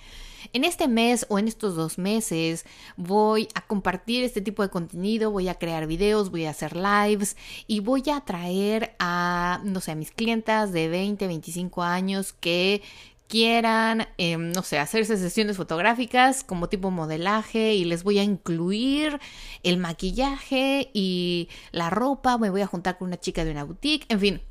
en 0.52 0.64
este 0.64 0.88
mes 0.88 1.26
o 1.28 1.38
en 1.38 1.48
estos 1.48 1.76
dos 1.76 1.98
meses 1.98 2.64
voy 2.96 3.48
a 3.54 3.66
compartir 3.66 4.24
este 4.24 4.40
tipo 4.40 4.62
de 4.62 4.68
contenido, 4.68 5.30
voy 5.30 5.48
a 5.48 5.54
crear 5.54 5.86
videos, 5.86 6.30
voy 6.30 6.46
a 6.46 6.50
hacer 6.50 6.76
lives 6.76 7.36
y 7.66 7.80
voy 7.80 8.02
a 8.10 8.18
atraer 8.18 8.94
a, 8.98 9.60
no 9.64 9.80
sé, 9.80 9.92
a 9.92 9.94
mis 9.94 10.10
clientas 10.10 10.72
de 10.72 10.88
20, 10.88 11.26
25 11.26 11.82
años 11.82 12.32
que 12.32 12.82
quieran, 13.28 14.06
em, 14.18 14.52
no 14.52 14.62
sé, 14.62 14.78
hacerse 14.78 15.16
sesiones 15.16 15.56
fotográficas 15.56 16.44
como 16.44 16.68
tipo 16.68 16.90
modelaje 16.90 17.74
y 17.74 17.84
les 17.84 18.04
voy 18.04 18.18
a 18.18 18.22
incluir 18.22 19.18
el 19.62 19.78
maquillaje 19.78 20.90
y 20.92 21.48
la 21.72 21.90
ropa, 21.90 22.38
me 22.38 22.50
voy 22.50 22.60
a 22.60 22.66
juntar 22.66 22.98
con 22.98 23.08
una 23.08 23.18
chica 23.18 23.44
de 23.44 23.50
una 23.50 23.64
boutique, 23.64 24.06
en 24.08 24.20
fin, 24.20 24.42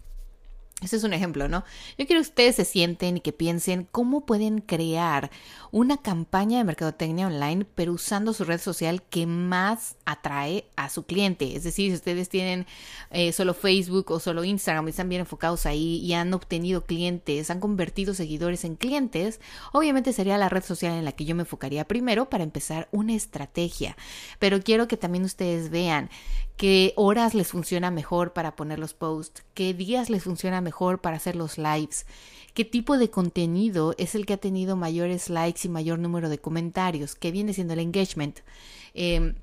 ese 0.82 0.98
es 0.98 1.06
un 1.06 1.14
ejemplo, 1.14 1.48
¿no? 1.48 1.64
Yo 1.98 2.06
quiero 2.06 2.22
que 2.22 2.28
ustedes 2.30 2.58
se 2.58 2.66
sienten 2.66 3.18
y 3.18 3.22
que 3.22 3.32
piensen 3.32 3.88
cómo 3.92 4.26
pueden 4.26 4.60
crear 4.60 5.32
una 5.72 5.96
campaña 5.98 6.58
de 6.58 6.66
mercadotecnia 6.66 7.28
online, 7.28 7.66
pero 7.76 7.94
usando 7.94 8.34
su 8.34 8.44
red 8.44 8.60
social 8.60 9.02
que 9.02 9.26
más 9.26 9.96
atrae 10.04 10.66
a 10.76 10.90
su 10.90 11.06
cliente. 11.06 11.56
Es 11.56 11.64
decir, 11.64 11.92
si 11.92 11.96
ustedes 11.96 12.28
tienen 12.28 12.68
eh, 13.10 13.32
solo 13.32 13.54
Facebook 13.54 14.12
o 14.12 14.20
solo 14.20 14.44
Instagram 14.44 14.88
y 14.88 14.90
están 14.90 15.08
bien 15.08 15.22
enfocados 15.22 15.66
ahí 15.66 16.02
y 16.04 16.14
han 16.14 16.34
obtenido 16.34 16.86
clientes, 16.86 17.50
han 17.50 17.62
convertido 17.62 18.14
seguidores 18.14 18.66
en 18.66 18.76
clientes, 18.76 19.40
obviamente 19.72 20.12
sería 20.12 20.38
la 20.38 20.50
red 20.50 20.64
social 20.64 20.92
en 20.92 21.06
la 21.06 21.14
que 21.14 21.24
yo 21.24 21.36
me 21.36 21.44
enfocaría 21.44 21.88
primero 21.88 22.30
para 22.30 22.44
empezar 22.44 22.90
una 22.92 23.16
estrategia. 23.16 23.96
Pero 24.40 24.62
quiero 24.62 24.90
que 24.90 24.98
también 24.98 25.24
ustedes 25.24 25.70
vean 25.70 26.10
qué 26.58 26.94
horas 26.96 27.34
les 27.34 27.48
funciona 27.48 27.92
mejor 27.92 28.34
para 28.34 28.56
poner 28.56 28.80
los 28.80 28.94
posts, 28.94 29.44
qué 29.54 29.74
días 29.74 30.10
les 30.10 30.24
funciona 30.24 30.62
mejor 30.62 31.00
para 31.00 31.18
hacer 31.18 31.36
los 31.36 31.58
lives, 31.58 32.06
qué 32.54 32.66
tipo 32.66 32.98
de 32.98 33.10
contenido 33.10 33.94
es 33.98 34.16
el 34.16 34.26
que 34.26 34.34
ha 34.34 34.38
tenido 34.38 34.76
mayores 34.76 35.30
likes 35.30 35.62
y 35.64 35.70
mayor 35.70 36.00
número 36.00 36.30
de 36.30 36.40
comentarios, 36.40 37.16
qué 37.16 37.32
viene 37.32 37.54
siendo 37.54 37.74
el 37.74 37.80
engagement. 37.80 38.40
Eh, 38.94 39.36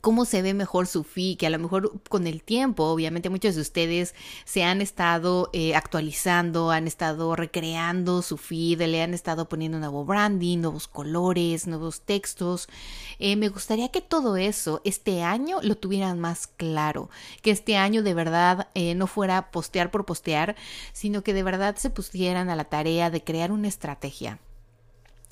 cómo 0.00 0.24
se 0.24 0.42
ve 0.42 0.54
mejor 0.54 0.86
su 0.86 1.04
feed, 1.04 1.38
que 1.38 1.46
a 1.46 1.50
lo 1.50 1.58
mejor 1.58 2.00
con 2.08 2.26
el 2.26 2.42
tiempo, 2.42 2.84
obviamente 2.84 3.30
muchos 3.30 3.54
de 3.54 3.60
ustedes 3.60 4.14
se 4.44 4.64
han 4.64 4.80
estado 4.80 5.50
eh, 5.52 5.74
actualizando, 5.74 6.70
han 6.70 6.86
estado 6.86 7.34
recreando 7.36 8.22
su 8.22 8.36
feed, 8.36 8.82
le 8.82 9.02
han 9.02 9.14
estado 9.14 9.48
poniendo 9.48 9.78
nuevo 9.78 10.04
branding, 10.04 10.58
nuevos 10.58 10.88
colores, 10.88 11.66
nuevos 11.66 12.00
textos. 12.02 12.68
Eh, 13.18 13.36
me 13.36 13.48
gustaría 13.48 13.88
que 13.90 14.00
todo 14.00 14.36
eso 14.36 14.80
este 14.84 15.22
año 15.22 15.58
lo 15.62 15.76
tuvieran 15.76 16.20
más 16.20 16.46
claro, 16.46 17.10
que 17.42 17.50
este 17.50 17.76
año 17.76 18.02
de 18.02 18.14
verdad 18.14 18.68
eh, 18.74 18.94
no 18.94 19.06
fuera 19.06 19.50
postear 19.50 19.90
por 19.90 20.04
postear, 20.04 20.56
sino 20.92 21.22
que 21.22 21.34
de 21.34 21.42
verdad 21.42 21.76
se 21.76 21.90
pusieran 21.90 22.50
a 22.50 22.56
la 22.56 22.64
tarea 22.64 23.10
de 23.10 23.22
crear 23.22 23.52
una 23.52 23.68
estrategia 23.68 24.38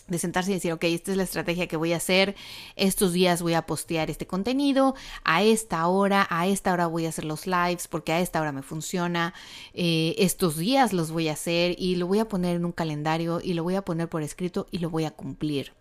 de 0.08 0.18
sentarse 0.18 0.50
y 0.50 0.54
decir, 0.54 0.72
ok, 0.72 0.84
esta 0.84 1.10
es 1.10 1.16
la 1.16 1.22
estrategia 1.22 1.66
que 1.66 1.76
voy 1.76 1.92
a 1.92 1.96
hacer, 1.96 2.34
estos 2.76 3.12
días 3.12 3.42
voy 3.42 3.54
a 3.54 3.66
postear 3.66 4.10
este 4.10 4.26
contenido, 4.26 4.94
a 5.24 5.42
esta 5.42 5.86
hora, 5.86 6.26
a 6.30 6.46
esta 6.46 6.72
hora 6.72 6.86
voy 6.86 7.06
a 7.06 7.10
hacer 7.10 7.24
los 7.24 7.46
lives 7.46 7.88
porque 7.88 8.12
a 8.12 8.20
esta 8.20 8.40
hora 8.40 8.52
me 8.52 8.62
funciona, 8.62 9.34
eh, 9.74 10.14
estos 10.18 10.56
días 10.56 10.92
los 10.92 11.10
voy 11.10 11.28
a 11.28 11.32
hacer 11.32 11.74
y 11.78 11.96
lo 11.96 12.06
voy 12.06 12.18
a 12.18 12.28
poner 12.28 12.56
en 12.56 12.64
un 12.64 12.72
calendario 12.72 13.40
y 13.42 13.54
lo 13.54 13.62
voy 13.62 13.76
a 13.76 13.82
poner 13.82 14.08
por 14.08 14.22
escrito 14.22 14.66
y 14.70 14.78
lo 14.78 14.90
voy 14.90 15.04
a 15.04 15.10
cumplir. 15.10 15.72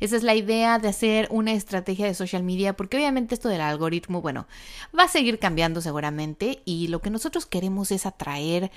Esa 0.00 0.16
es 0.16 0.22
la 0.22 0.34
idea 0.34 0.78
de 0.78 0.88
hacer 0.88 1.28
una 1.30 1.52
estrategia 1.52 2.06
de 2.06 2.14
social 2.14 2.42
media, 2.42 2.76
porque 2.76 2.96
obviamente 2.96 3.34
esto 3.34 3.48
del 3.48 3.60
algoritmo, 3.60 4.20
bueno, 4.20 4.46
va 4.98 5.04
a 5.04 5.08
seguir 5.08 5.38
cambiando 5.38 5.80
seguramente 5.80 6.62
y 6.64 6.88
lo 6.88 7.00
que 7.00 7.10
nosotros 7.10 7.46
queremos 7.46 7.90
es 7.90 8.06
atraer 8.06 8.70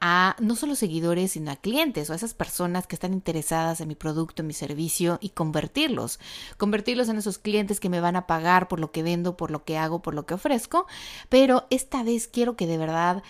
a 0.00 0.36
no 0.40 0.54
solo 0.56 0.74
seguidores, 0.74 1.32
sino 1.32 1.50
a 1.50 1.56
clientes 1.56 2.08
o 2.08 2.12
a 2.12 2.16
esas 2.16 2.34
personas 2.34 2.86
que 2.86 2.96
están 2.96 3.12
interesadas 3.12 3.80
en 3.80 3.88
mi 3.88 3.94
producto, 3.94 4.42
en 4.42 4.46
mi 4.46 4.54
servicio 4.54 5.18
y 5.20 5.30
convertirlos, 5.30 6.20
convertirlos 6.56 7.08
en 7.08 7.16
esos 7.16 7.38
clientes 7.38 7.80
que 7.80 7.88
me 7.88 8.00
van 8.00 8.16
a 8.16 8.26
pagar 8.26 8.68
por 8.68 8.80
lo 8.80 8.92
que 8.92 9.02
vendo, 9.02 9.36
por 9.36 9.50
lo 9.50 9.64
que 9.64 9.76
hago, 9.76 10.00
por 10.02 10.14
lo 10.14 10.26
que 10.26 10.34
ofrezco, 10.34 10.86
pero 11.28 11.66
esta 11.70 12.02
vez 12.02 12.28
quiero 12.28 12.56
que 12.56 12.66
de 12.66 12.78
verdad 12.78 13.22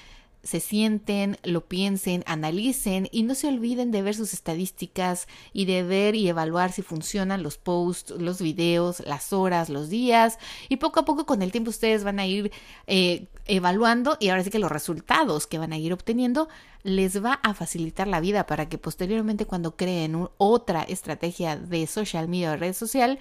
se 0.43 0.61
sienten, 0.61 1.37
lo 1.43 1.67
piensen, 1.67 2.23
analicen 2.27 3.09
y 3.11 3.23
no 3.23 3.35
se 3.35 3.49
olviden 3.49 3.91
de 3.91 4.03
ver 4.03 4.15
sus 4.15 4.33
estadísticas 4.33 5.27
y 5.53 5.65
de 5.65 5.83
ver 5.83 6.15
y 6.15 6.29
evaluar 6.29 6.73
si 6.73 6.83
funcionan 6.83 7.43
los 7.43 7.59
posts, 7.59 8.13
los 8.19 8.41
videos, 8.41 9.01
las 9.01 9.33
horas, 9.33 9.69
los 9.69 9.89
días 9.89 10.39
y 10.69 10.77
poco 10.77 11.01
a 11.01 11.05
poco 11.05 11.27
con 11.27 11.43
el 11.43 11.53
tiempo 11.53 11.71
ustedes 11.71 12.05
van 12.05 12.19
a 12.19 12.27
ir 12.27 12.53
eh, 12.87 13.27
evaluando 13.47 14.17
y 14.21 14.29
ahora 14.29 14.45
sí 14.45 14.51
que 14.51 14.59
los 14.59 14.73
resultados 14.73 15.47
que 15.47 15.59
van 15.59 15.73
a 15.73 15.79
ir 15.79 15.93
obteniendo 15.93 16.49
les 16.83 17.23
va 17.23 17.35
a 17.43 17.55
facilitar 17.55 18.07
la 18.07 18.21
vida 18.21 18.47
para 18.47 18.69
que 18.69 18.79
posteriormente 18.79 19.47
cuando 19.47 19.77
creen 19.77 20.29
otra 20.39 20.83
estrategia 20.83 21.57
de 21.57 21.87
social 21.87 22.29
media 22.29 22.53
o 22.53 22.57
red 22.57 22.75
social 22.75 23.19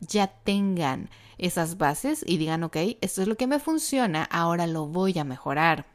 ya 0.00 0.26
tengan 0.26 1.10
esas 1.38 1.78
bases 1.78 2.24
y 2.26 2.38
digan, 2.38 2.62
ok, 2.64 2.76
esto 3.00 3.22
es 3.22 3.28
lo 3.28 3.36
que 3.36 3.46
me 3.46 3.58
funciona, 3.58 4.24
ahora 4.24 4.66
lo 4.66 4.86
voy 4.86 5.18
a 5.18 5.24
mejorar. 5.24 5.93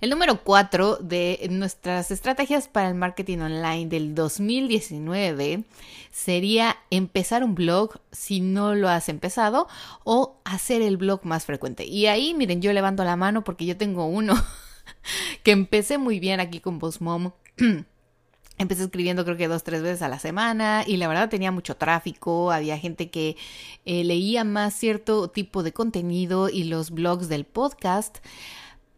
El 0.00 0.08
número 0.08 0.42
cuatro 0.42 0.96
de 0.96 1.46
nuestras 1.50 2.10
estrategias 2.10 2.68
para 2.68 2.88
el 2.88 2.94
marketing 2.94 3.40
online 3.40 3.86
del 3.86 4.14
2019 4.14 5.64
sería 6.10 6.78
empezar 6.88 7.44
un 7.44 7.54
blog 7.54 8.00
si 8.10 8.40
no 8.40 8.74
lo 8.74 8.88
has 8.88 9.10
empezado 9.10 9.68
o 10.02 10.40
hacer 10.44 10.80
el 10.80 10.96
blog 10.96 11.26
más 11.26 11.44
frecuente. 11.44 11.84
Y 11.84 12.06
ahí, 12.06 12.32
miren, 12.32 12.62
yo 12.62 12.72
levanto 12.72 13.04
la 13.04 13.16
mano 13.16 13.44
porque 13.44 13.66
yo 13.66 13.76
tengo 13.76 14.06
uno 14.06 14.42
que 15.42 15.50
empecé 15.50 15.98
muy 15.98 16.18
bien 16.18 16.40
aquí 16.40 16.60
con 16.60 16.78
Boss 16.78 17.02
Mom. 17.02 17.32
Empecé 18.56 18.84
escribiendo 18.84 19.24
creo 19.24 19.38
que 19.38 19.48
dos, 19.48 19.64
tres 19.64 19.82
veces 19.82 20.02
a 20.02 20.08
la 20.08 20.18
semana 20.18 20.84
y 20.86 20.98
la 20.98 21.08
verdad 21.08 21.30
tenía 21.30 21.50
mucho 21.50 21.76
tráfico, 21.76 22.52
había 22.52 22.78
gente 22.78 23.10
que 23.10 23.36
eh, 23.86 24.04
leía 24.04 24.44
más 24.44 24.74
cierto 24.74 25.28
tipo 25.28 25.62
de 25.62 25.72
contenido 25.72 26.50
y 26.50 26.64
los 26.64 26.90
blogs 26.90 27.28
del 27.28 27.46
podcast 27.46 28.18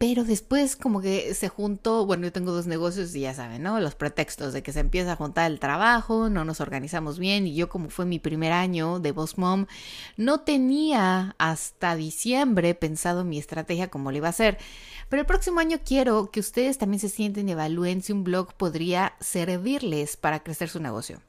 pero 0.03 0.25
después 0.25 0.75
como 0.75 0.99
que 0.99 1.33
se 1.33 1.47
juntó, 1.47 2.05
bueno, 2.05 2.23
yo 2.23 2.33
tengo 2.33 2.51
dos 2.51 2.67
negocios 2.67 3.15
y 3.15 3.21
ya 3.21 3.33
saben, 3.33 3.63
¿no? 3.63 3.79
Los 3.79 3.95
pretextos 3.95 4.51
de 4.51 4.61
que 4.61 4.73
se 4.73 4.81
empieza 4.81 5.13
a 5.13 5.15
juntar 5.15 5.49
el 5.49 5.61
trabajo, 5.61 6.29
no 6.29 6.43
nos 6.43 6.59
organizamos 6.59 7.19
bien 7.19 7.47
y 7.47 7.55
yo 7.55 7.69
como 7.69 7.89
fue 7.89 8.05
mi 8.05 8.19
primer 8.19 8.51
año 8.51 8.99
de 8.99 9.13
Boss 9.13 9.37
Mom, 9.37 9.65
no 10.17 10.41
tenía 10.41 11.35
hasta 11.37 11.95
diciembre 11.95 12.75
pensado 12.75 13.23
mi 13.23 13.39
estrategia 13.39 13.87
como 13.87 14.11
le 14.11 14.17
iba 14.17 14.27
a 14.27 14.31
hacer. 14.31 14.57
Pero 15.07 15.21
el 15.21 15.25
próximo 15.25 15.61
año 15.61 15.79
quiero 15.85 16.31
que 16.31 16.41
ustedes 16.41 16.77
también 16.77 16.99
se 16.99 17.07
sienten 17.07 17.47
y 17.47 17.53
evalúen 17.53 18.01
si 18.01 18.11
un 18.11 18.25
blog 18.25 18.55
podría 18.55 19.13
servirles 19.21 20.17
para 20.17 20.43
crecer 20.43 20.67
su 20.67 20.81
negocio. 20.81 21.21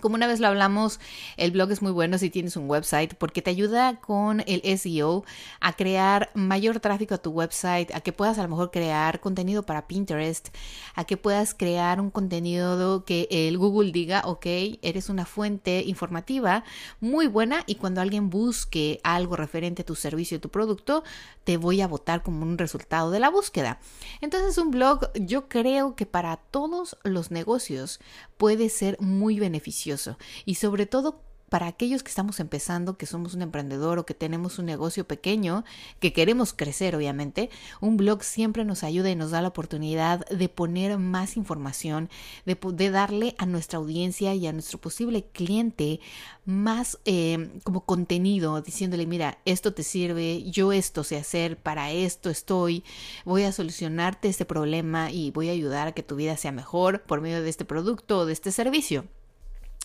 Como 0.00 0.14
una 0.14 0.26
vez 0.26 0.40
lo 0.40 0.48
hablamos, 0.48 1.00
el 1.36 1.50
blog 1.50 1.70
es 1.70 1.82
muy 1.82 1.92
bueno 1.92 2.18
si 2.18 2.30
tienes 2.30 2.56
un 2.56 2.68
website 2.68 3.14
porque 3.14 3.42
te 3.42 3.50
ayuda 3.50 4.00
con 4.00 4.42
el 4.46 4.78
SEO 4.78 5.24
a 5.60 5.72
crear 5.74 6.30
mayor 6.34 6.80
tráfico 6.80 7.14
a 7.14 7.18
tu 7.18 7.30
website, 7.30 7.94
a 7.94 8.00
que 8.00 8.12
puedas 8.12 8.38
a 8.38 8.42
lo 8.42 8.48
mejor 8.48 8.70
crear 8.70 9.20
contenido 9.20 9.64
para 9.64 9.86
Pinterest, 9.86 10.48
a 10.94 11.04
que 11.04 11.16
puedas 11.16 11.54
crear 11.54 12.00
un 12.00 12.10
contenido 12.10 13.04
que 13.04 13.28
el 13.30 13.58
Google 13.58 13.92
diga, 13.92 14.22
ok, 14.24 14.46
eres 14.82 15.08
una 15.08 15.24
fuente 15.24 15.82
informativa 15.86 16.64
muy 17.00 17.26
buena 17.26 17.64
y 17.66 17.76
cuando 17.76 18.00
alguien 18.00 18.30
busque 18.30 19.00
algo 19.02 19.36
referente 19.36 19.82
a 19.82 19.86
tu 19.86 19.94
servicio 19.94 20.38
o 20.38 20.40
tu 20.40 20.50
producto, 20.50 21.04
te 21.44 21.56
voy 21.56 21.80
a 21.80 21.88
votar 21.88 22.22
como 22.22 22.42
un 22.42 22.58
resultado 22.58 23.10
de 23.10 23.20
la 23.20 23.30
búsqueda. 23.30 23.80
Entonces 24.20 24.58
un 24.58 24.70
blog 24.70 25.10
yo 25.14 25.48
creo 25.48 25.94
que 25.94 26.06
para 26.06 26.36
todos 26.36 26.96
los 27.02 27.30
negocios 27.30 28.00
puede 28.38 28.70
ser 28.70 28.98
muy 29.00 29.38
beneficioso. 29.38 30.16
Y 30.46 30.54
sobre 30.54 30.86
todo 30.86 31.27
para 31.48 31.66
aquellos 31.66 32.02
que 32.02 32.10
estamos 32.10 32.40
empezando, 32.40 32.96
que 32.96 33.06
somos 33.06 33.34
un 33.34 33.42
emprendedor 33.42 33.98
o 33.98 34.06
que 34.06 34.14
tenemos 34.14 34.58
un 34.58 34.66
negocio 34.66 35.06
pequeño, 35.06 35.64
que 36.00 36.12
queremos 36.12 36.52
crecer 36.52 36.94
obviamente, 36.94 37.50
un 37.80 37.96
blog 37.96 38.22
siempre 38.22 38.64
nos 38.64 38.84
ayuda 38.84 39.10
y 39.10 39.16
nos 39.16 39.30
da 39.30 39.42
la 39.42 39.48
oportunidad 39.48 40.26
de 40.28 40.48
poner 40.48 40.98
más 40.98 41.36
información, 41.36 42.10
de, 42.44 42.90
darle 42.90 43.34
a 43.38 43.46
nuestra 43.46 43.78
audiencia 43.78 44.34
y 44.34 44.46
a 44.46 44.52
nuestro 44.52 44.78
posible 44.78 45.24
cliente 45.32 46.00
más 46.44 46.98
eh, 47.04 47.50
como 47.64 47.84
contenido, 47.84 48.60
diciéndole, 48.62 49.06
mira, 49.06 49.38
esto 49.44 49.74
te 49.74 49.82
sirve, 49.82 50.42
yo 50.50 50.72
esto 50.72 51.04
sé 51.04 51.16
hacer, 51.16 51.56
para 51.58 51.90
esto 51.92 52.30
estoy, 52.30 52.84
voy 53.24 53.42
a 53.42 53.52
solucionarte 53.52 54.28
este 54.28 54.44
problema 54.44 55.10
y 55.10 55.30
voy 55.30 55.48
a 55.48 55.52
ayudar 55.52 55.88
a 55.88 55.92
que 55.92 56.02
tu 56.02 56.16
vida 56.16 56.36
sea 56.36 56.52
mejor 56.52 57.02
por 57.02 57.20
medio 57.20 57.42
de 57.42 57.50
este 57.50 57.64
producto 57.64 58.20
o 58.20 58.26
de 58.26 58.32
este 58.32 58.52
servicio. 58.52 59.04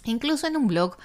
Incluso 0.05 0.47
en 0.47 0.57
un 0.57 0.67
blog 0.67 0.97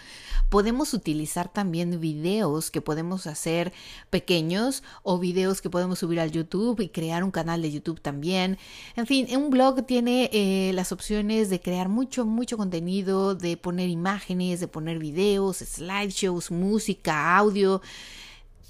podemos 0.49 0.95
utilizar 0.95 1.53
también 1.53 2.01
videos 2.01 2.71
que 2.71 2.81
podemos 2.81 3.27
hacer 3.27 3.73
pequeños 4.11 4.83
o 5.03 5.19
videos 5.19 5.61
que 5.61 5.71
podemos 5.71 5.99
subir 5.99 6.21
al 6.21 6.33
YouTube 6.33 6.81
y 6.81 6.89
crear 6.89 7.23
un 7.23 7.31
canal 7.31 7.63
de 7.63 7.71
YouTube 7.71 8.01
también. 8.01 8.59
En 8.97 9.07
fin, 9.07 9.27
un 9.37 9.51
blog 9.51 9.85
tiene 9.87 10.31
eh, 10.33 10.73
las 10.75 10.93
opciones 10.93 11.51
de 11.51 11.61
crear 11.61 11.89
mucho, 11.89 12.25
mucho 12.25 12.57
contenido, 12.57 13.35
de 13.35 13.57
poner 13.57 13.89
imágenes, 13.89 14.61
de 14.61 14.69
poner 14.69 14.99
videos, 14.99 15.59
slideshows, 15.59 16.51
música, 16.51 17.37
audio. 17.37 17.81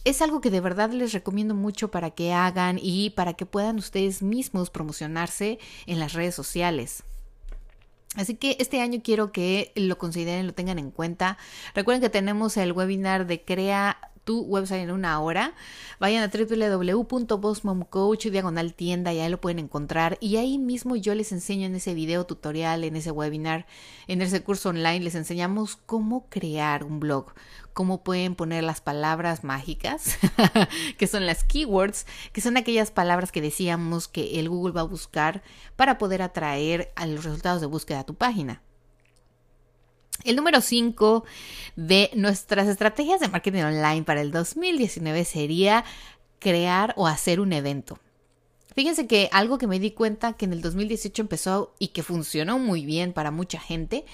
Es 0.05 0.23
algo 0.23 0.41
que 0.41 0.51
de 0.51 0.61
verdad 0.61 0.91
les 0.91 1.13
recomiendo 1.13 1.55
mucho 1.55 1.91
para 1.91 2.11
que 2.11 2.33
hagan 2.33 2.79
y 2.81 3.11
para 3.11 3.35
que 3.35 3.47
puedan 3.47 3.79
ustedes 3.79 4.23
mismos 4.23 4.71
promocionarse 4.71 5.59
en 5.87 5.99
las 6.01 6.13
redes 6.13 6.35
sociales. 6.35 7.03
Así 8.17 8.35
que 8.35 8.57
este 8.59 8.81
año 8.81 9.01
quiero 9.05 9.33
que 9.33 9.73
lo 9.77 9.99
consideren, 9.99 10.47
lo 10.47 10.55
tengan 10.55 10.79
en 10.79 10.91
cuenta. 10.91 11.37
Recuerden 11.75 12.01
que 12.01 12.09
tenemos 12.09 12.57
el 12.57 12.73
webinar 12.73 13.27
de 13.27 13.45
Crea 13.45 13.99
tu 14.29 14.43
website 14.43 14.83
en 14.83 14.91
una 14.91 15.19
hora. 15.21 15.55
Vayan 16.01 16.23
a 16.23 16.29
www.bossmomcoach 16.29 18.27
diagonal 18.27 18.75
tienda 18.75 19.11
y 19.15 19.21
ahí 19.21 19.31
lo 19.31 19.41
pueden 19.41 19.59
encontrar. 19.59 20.19
Y 20.21 20.37
ahí 20.37 20.59
mismo 20.59 20.97
yo 20.97 21.15
les 21.15 21.33
enseño 21.33 21.65
en 21.65 21.75
ese 21.75 21.95
video 21.95 22.27
tutorial, 22.27 22.85
en 22.85 22.97
ese 22.97 23.11
webinar, 23.11 23.65
en 24.07 24.21
ese 24.21 24.43
curso 24.43 24.69
online, 24.69 25.01
les 25.01 25.15
enseñamos 25.15 25.77
cómo 25.77 26.27
crear 26.29 26.85
un 26.85 27.01
blog, 27.01 27.33
cómo 27.73 28.05
pueden 28.05 28.35
poner 28.35 28.65
las 28.65 28.83
palabras 28.83 29.45
mágicas, 29.45 30.19
que 30.99 31.07
son 31.07 31.25
las 31.25 31.43
keywords, 31.43 32.05
que 32.35 32.43
son 32.43 32.59
aquellas 32.59 32.91
palabras 32.91 33.33
que 33.33 33.41
decíamos 33.41 34.09
que 34.09 34.41
el 34.41 34.51
Google 34.51 34.75
va 34.75 34.83
a 34.83 34.85
buscar 34.85 35.43
para 35.75 35.97
poder 35.97 36.21
atraer 36.21 36.93
a 36.97 37.07
los 37.07 37.25
resultados 37.25 37.63
de 37.63 37.67
búsqueda 37.67 38.01
a 38.01 38.05
tu 38.05 38.15
página. 38.15 38.61
El 40.25 40.37
número 40.37 40.61
5 40.61 41.25
de 41.77 42.11
nuestras 42.15 42.69
estrategias 42.69 43.21
de 43.21 43.29
marketing 43.29 43.63
online 43.63 44.03
para 44.03 44.21
el 44.21 44.31
2019 44.31 45.25
sería 45.25 45.85
crear 46.39 46.93
o 46.97 47.07
hacer 47.07 47.41
un 47.41 47.53
evento. 47.53 47.99
Fíjense 48.79 49.09
que 49.09 49.29
algo 49.33 49.59
que 49.59 49.67
me 49.67 49.81
di 49.81 49.91
cuenta 49.91 50.35
que 50.35 50.45
en 50.45 50.53
el 50.53 50.61
2018 50.61 51.23
empezó 51.23 51.75
y 51.81 51.89
que 51.89 52.05
funcionó 52.05 52.61
muy 52.61 52.87
bien 52.87 53.13
para 53.13 53.33
mucha 53.33 53.59
gente 53.59 54.05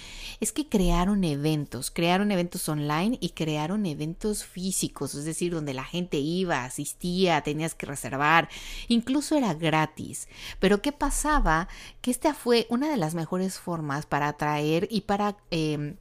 es 0.41 0.53
que 0.53 0.71
crearon 0.71 1.23
eventos, 1.23 1.91
crearon 1.91 2.33
eventos 2.33 2.67
online 2.71 3.19
y 3.21 3.29
crearon 3.35 3.85
eventos 3.85 4.43
físicos, 4.43 5.15
es 5.17 5.27
decir, 5.27 5.53
donde 5.53 5.75
la 5.75 5.85
gente 5.85 6.17
iba, 6.17 6.65
asistía, 6.65 7.43
tenías 7.43 7.75
que 7.75 7.85
reservar, 7.85 8.49
incluso 8.89 9.37
era 9.37 9.53
gratis. 9.53 10.29
Pero 10.61 10.81
¿qué 10.81 10.93
pasaba? 10.93 11.69
Que 12.01 12.11
esta 12.11 12.33
fue 12.33 12.67
una 12.71 12.89
de 12.89 12.97
las 12.97 13.15
mejores 13.15 13.59
formas 13.59 14.07
para 14.07 14.29
atraer 14.29 14.89
y 14.91 15.03
para... 15.03 15.37
Eh, 15.51 15.97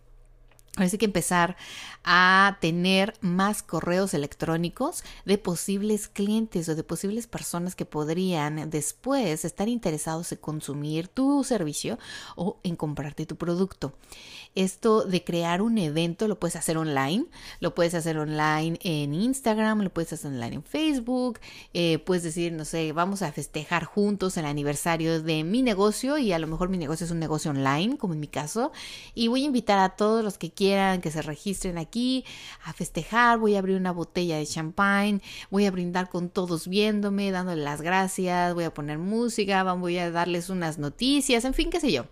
Parece 0.76 0.98
que 0.98 1.06
empezar 1.06 1.56
a 2.04 2.58
tener 2.60 3.14
más 3.22 3.62
correos 3.62 4.16
electrónicos 4.16 5.04
de 5.24 5.38
posibles 5.38 6.08
clientes 6.08 6.68
o 6.68 6.76
de 6.76 6.84
posibles 6.84 7.28
personas 7.28 7.76
que 7.76 7.86
podrían 7.86 8.72
después 8.72 9.46
estar 9.46 9.70
interesados 9.70 10.32
en 10.32 10.40
consumir 10.40 11.10
tu 11.10 11.44
servicio 11.44 12.00
o 12.36 12.58
en 12.64 12.76
comprarte 12.76 13.28
tu 13.28 13.36
producto. 13.36 13.94
Esto 14.56 15.04
de 15.04 15.24
crear 15.24 15.62
un 15.62 15.78
evento 15.78 16.28
lo 16.28 16.40
puedes 16.40 16.56
hacer 16.56 16.78
online, 16.78 17.26
lo 17.60 17.76
puedes 17.76 17.94
hacer 17.94 18.18
online 18.18 18.80
en 18.82 19.14
Instagram, 19.14 19.82
lo 19.82 19.94
puedes 19.94 20.14
hacer 20.14 20.32
online 20.32 20.56
en 20.56 20.64
Facebook, 20.64 21.40
eh, 21.76 22.00
puedes 22.00 22.24
decir, 22.24 22.52
no 22.52 22.66
sé, 22.66 22.94
vamos 22.94 23.22
a 23.22 23.32
festejar 23.32 23.86
juntos 23.86 24.38
el 24.38 24.46
aniversario 24.46 25.22
de 25.22 25.44
mi 25.44 25.62
negocio 25.62 26.18
y 26.18 26.34
a 26.34 26.40
lo 26.40 26.48
mejor 26.48 26.70
mi 26.70 26.80
negocio 26.80 27.06
es 27.06 27.12
un 27.12 27.20
negocio 27.20 27.52
online, 27.52 27.98
como 27.98 28.16
en 28.16 28.20
mi 28.20 28.28
caso, 28.28 28.72
y 29.14 29.28
voy 29.28 29.44
a 29.44 29.46
invitar 29.46 29.78
a 29.78 29.96
todos 29.96 30.24
los 30.24 30.40
que 30.40 30.50
quieran 30.50 30.62
quieran 30.63 31.02
que 31.02 31.12
se 31.12 31.21
registren 31.21 31.78
aquí 31.78 32.23
a 32.63 32.71
festejar, 32.71 33.38
voy 33.38 33.56
a 33.56 33.60
abrir 33.60 33.76
una 33.76 33.91
botella 33.91 34.38
de 34.38 34.45
champagne, 34.45 35.21
voy 35.52 35.65
a 35.65 35.71
brindar 35.71 36.10
con 36.10 36.30
todos 36.30 36.69
viéndome, 36.69 37.32
dándole 37.32 37.62
las 37.63 37.82
gracias, 37.82 38.54
voy 38.54 38.63
a 38.63 38.73
poner 38.73 38.97
música, 38.97 39.63
voy 39.73 39.97
a 39.97 40.10
darles 40.10 40.49
unas 40.49 40.78
noticias, 40.78 41.43
en 41.43 41.54
fin, 41.54 41.69
qué 41.69 41.82
sé 41.82 41.91
yo. 41.91 42.06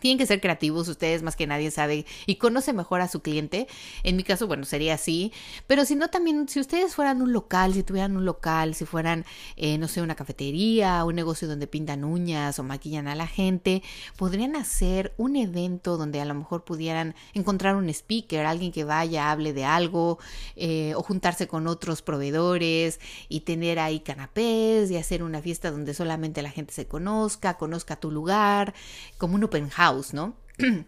Tienen 0.00 0.18
que 0.18 0.26
ser 0.26 0.40
creativos, 0.40 0.88
ustedes 0.88 1.22
más 1.22 1.36
que 1.36 1.46
nadie 1.46 1.70
sabe 1.70 2.06
y 2.26 2.36
conoce 2.36 2.72
mejor 2.72 3.00
a 3.00 3.08
su 3.08 3.20
cliente. 3.20 3.68
En 4.02 4.16
mi 4.16 4.24
caso, 4.24 4.46
bueno, 4.46 4.64
sería 4.64 4.94
así. 4.94 5.32
Pero 5.66 5.84
si 5.84 5.94
no, 5.94 6.08
también, 6.08 6.48
si 6.48 6.60
ustedes 6.60 6.94
fueran 6.94 7.22
un 7.22 7.32
local, 7.32 7.74
si 7.74 7.82
tuvieran 7.82 8.16
un 8.16 8.24
local, 8.24 8.74
si 8.74 8.84
fueran, 8.84 9.24
eh, 9.56 9.78
no 9.78 9.88
sé, 9.88 10.02
una 10.02 10.14
cafetería, 10.14 11.04
un 11.04 11.14
negocio 11.14 11.48
donde 11.48 11.66
pintan 11.66 12.04
uñas 12.04 12.58
o 12.58 12.62
maquillan 12.62 13.08
a 13.08 13.14
la 13.14 13.26
gente, 13.26 13.82
podrían 14.16 14.56
hacer 14.56 15.12
un 15.16 15.36
evento 15.36 15.96
donde 15.96 16.20
a 16.20 16.24
lo 16.24 16.34
mejor 16.34 16.64
pudieran 16.64 17.14
encontrar 17.34 17.76
un 17.76 17.88
speaker, 17.88 18.46
alguien 18.46 18.72
que 18.72 18.84
vaya, 18.84 19.30
hable 19.30 19.52
de 19.52 19.64
algo, 19.64 20.18
eh, 20.56 20.94
o 20.96 21.02
juntarse 21.02 21.46
con 21.46 21.66
otros 21.66 22.02
proveedores 22.02 23.00
y 23.28 23.40
tener 23.40 23.78
ahí 23.78 24.00
canapés 24.00 24.90
y 24.90 24.96
hacer 24.96 25.22
una 25.22 25.42
fiesta 25.42 25.70
donde 25.70 25.94
solamente 25.94 26.42
la 26.42 26.50
gente 26.50 26.72
se 26.72 26.86
conozca, 26.86 27.58
conozca 27.58 27.96
tu 27.96 28.10
lugar, 28.10 28.74
como 29.18 29.34
un 29.34 29.44
open 29.44 29.70
¿no? 30.12 30.34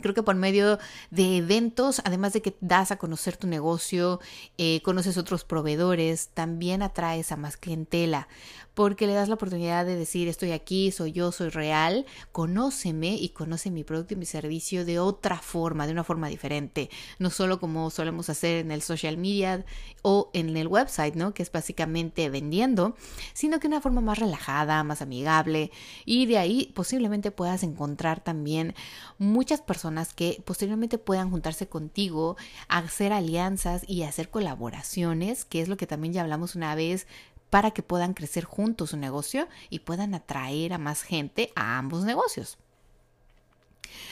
Creo 0.00 0.14
que 0.14 0.22
por 0.22 0.34
medio 0.34 0.78
de 1.10 1.36
eventos, 1.36 2.00
además 2.04 2.32
de 2.32 2.40
que 2.40 2.56
das 2.60 2.90
a 2.90 2.96
conocer 2.96 3.36
tu 3.36 3.46
negocio, 3.46 4.20
eh, 4.56 4.80
conoces 4.82 5.18
otros 5.18 5.44
proveedores, 5.44 6.28
también 6.28 6.82
atraes 6.82 7.30
a 7.30 7.36
más 7.36 7.58
clientela 7.58 8.26
porque 8.74 9.06
le 9.06 9.12
das 9.12 9.28
la 9.28 9.34
oportunidad 9.34 9.84
de 9.84 9.96
decir 9.96 10.28
estoy 10.28 10.52
aquí, 10.52 10.90
soy 10.92 11.12
yo, 11.12 11.32
soy 11.32 11.50
real, 11.50 12.06
conóceme 12.32 13.14
y 13.14 13.30
conoce 13.30 13.70
mi 13.70 13.84
producto 13.84 14.14
y 14.14 14.16
mi 14.16 14.26
servicio 14.26 14.84
de 14.84 14.98
otra 14.98 15.38
forma, 15.38 15.86
de 15.86 15.92
una 15.92 16.04
forma 16.04 16.28
diferente, 16.28 16.90
no 17.18 17.30
solo 17.30 17.60
como 17.60 17.90
solemos 17.90 18.30
hacer 18.30 18.56
en 18.56 18.70
el 18.70 18.82
social 18.82 19.16
media 19.16 19.64
o 20.02 20.30
en 20.32 20.56
el 20.56 20.68
website, 20.68 21.14
¿no? 21.14 21.34
Que 21.34 21.42
es 21.42 21.52
básicamente 21.52 22.30
vendiendo, 22.30 22.96
sino 23.34 23.60
que 23.60 23.66
una 23.66 23.80
forma 23.80 24.00
más 24.00 24.18
relajada, 24.18 24.82
más 24.84 25.02
amigable 25.02 25.70
y 26.04 26.26
de 26.26 26.38
ahí 26.38 26.72
posiblemente 26.74 27.30
puedas 27.30 27.62
encontrar 27.62 28.22
también 28.22 28.74
muchas 29.18 29.60
personas 29.60 30.14
que 30.14 30.42
posteriormente 30.44 30.98
puedan 30.98 31.30
juntarse 31.30 31.68
contigo, 31.68 32.36
hacer 32.68 33.12
alianzas 33.12 33.82
y 33.86 34.02
hacer 34.02 34.30
colaboraciones, 34.30 35.44
que 35.44 35.60
es 35.60 35.68
lo 35.68 35.76
que 35.76 35.86
también 35.86 36.14
ya 36.14 36.22
hablamos 36.22 36.54
una 36.54 36.74
vez 36.74 37.06
para 37.52 37.72
que 37.72 37.82
puedan 37.82 38.14
crecer 38.14 38.44
juntos 38.44 38.90
su 38.90 38.96
negocio 38.96 39.46
y 39.68 39.80
puedan 39.80 40.14
atraer 40.14 40.72
a 40.72 40.78
más 40.78 41.02
gente 41.02 41.52
a 41.54 41.76
ambos 41.76 42.02
negocios. 42.02 42.56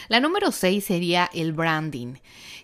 La 0.09 0.21
número 0.21 0.53
6 0.53 0.85
sería 0.85 1.31
el 1.33 1.55
branding, 1.55 2.17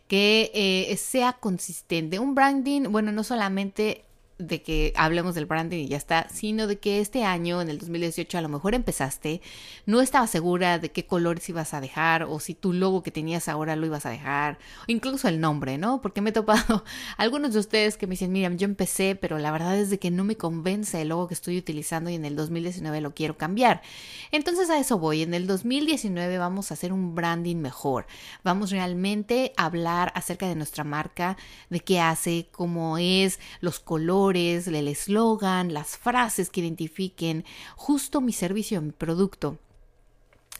que 0.07 0.51
eh, 0.53 0.95
sea 0.99 1.33
consistente. 1.33 2.19
Un 2.19 2.35
branding, 2.35 2.93
bueno, 2.93 3.11
no 3.11 3.25
solamente 3.25 4.05
de 4.39 4.63
que 4.63 4.93
hablemos 4.97 5.35
del 5.35 5.47
branding 5.47 5.85
y 5.85 5.89
ya 5.89 5.97
está, 5.97 6.29
sino 6.29 6.67
de 6.67 6.79
que 6.79 7.01
este 7.01 7.25
año, 7.25 7.63
en 7.63 7.71
el 7.71 7.79
2018, 7.79 8.37
a 8.37 8.43
lo 8.43 8.49
mejor 8.49 8.75
empezaste, 8.75 9.41
no 9.87 10.03
estaba 10.03 10.27
segura 10.27 10.79
de 10.79 10.91
qué 10.91 11.07
colores 11.07 11.49
ibas 11.49 11.73
a 11.73 11.81
dejar 11.81 12.25
o 12.25 12.39
si 12.39 12.55
tu 12.55 12.73
logo 12.73 13.03
que 13.03 13.11
tenías 13.11 13.49
ahora 13.49 13.77
lo 13.77 13.87
ibas 13.87 14.05
a 14.05 14.11
dejar, 14.11 14.59
o 14.83 14.85
incluso 14.93 15.29
el 15.29 15.41
nombre, 15.41 15.79
¿no? 15.79 16.03
Porque 16.03 16.21
me 16.21 16.31
he 16.31 16.33
topado 16.33 16.85
algunos 17.17 17.55
de 17.55 17.61
ustedes 17.61 17.97
que 17.97 18.07
me 18.07 18.13
dicen, 18.13 18.33
mira, 18.33 18.53
yo 18.55 18.67
empecé, 18.67 19.17
pero 19.17 19.39
la 19.39 19.51
verdad 19.51 19.77
es 19.79 19.97
que 19.99 20.11
no 20.11 20.25
me 20.25 20.37
convence 20.37 21.01
el 21.01 21.09
logo 21.09 21.29
que 21.29 21.35
estoy 21.35 21.57
utilizando 21.57 22.11
y 22.11 22.15
en 22.15 22.25
el 22.25 22.37
2019 22.37 23.01
lo 23.01 23.15
quiero 23.15 23.39
cambiar. 23.39 23.81
Entonces 24.33 24.69
a 24.69 24.79
eso 24.79 24.99
voy, 24.99 25.23
en 25.23 25.33
el 25.33 25.47
2019 25.47 26.37
vamos 26.39 26.71
a 26.71 26.75
hacer 26.75 26.93
un 26.93 27.15
branding 27.15 27.57
mejor, 27.57 28.07
vamos 28.45 28.71
realmente 28.71 29.53
a 29.57 29.67
hablar 29.67 30.13
acerca 30.15 30.47
de 30.47 30.57
nuestra 30.57 30.85
marca, 30.85 31.37
de 31.71 31.81
qué 31.81 32.01
hace, 32.01 32.49
cómo 32.53 32.99
es, 32.99 33.41
los 33.61 33.81
colores, 33.81 34.26
el 34.35 34.89
eslogan, 34.89 35.73
las 35.73 35.97
frases 35.97 36.51
que 36.51 36.61
identifiquen 36.61 37.45
justo 37.77 38.21
mi 38.21 38.33
servicio, 38.33 38.83
mi 38.83 38.91
producto. 38.91 39.59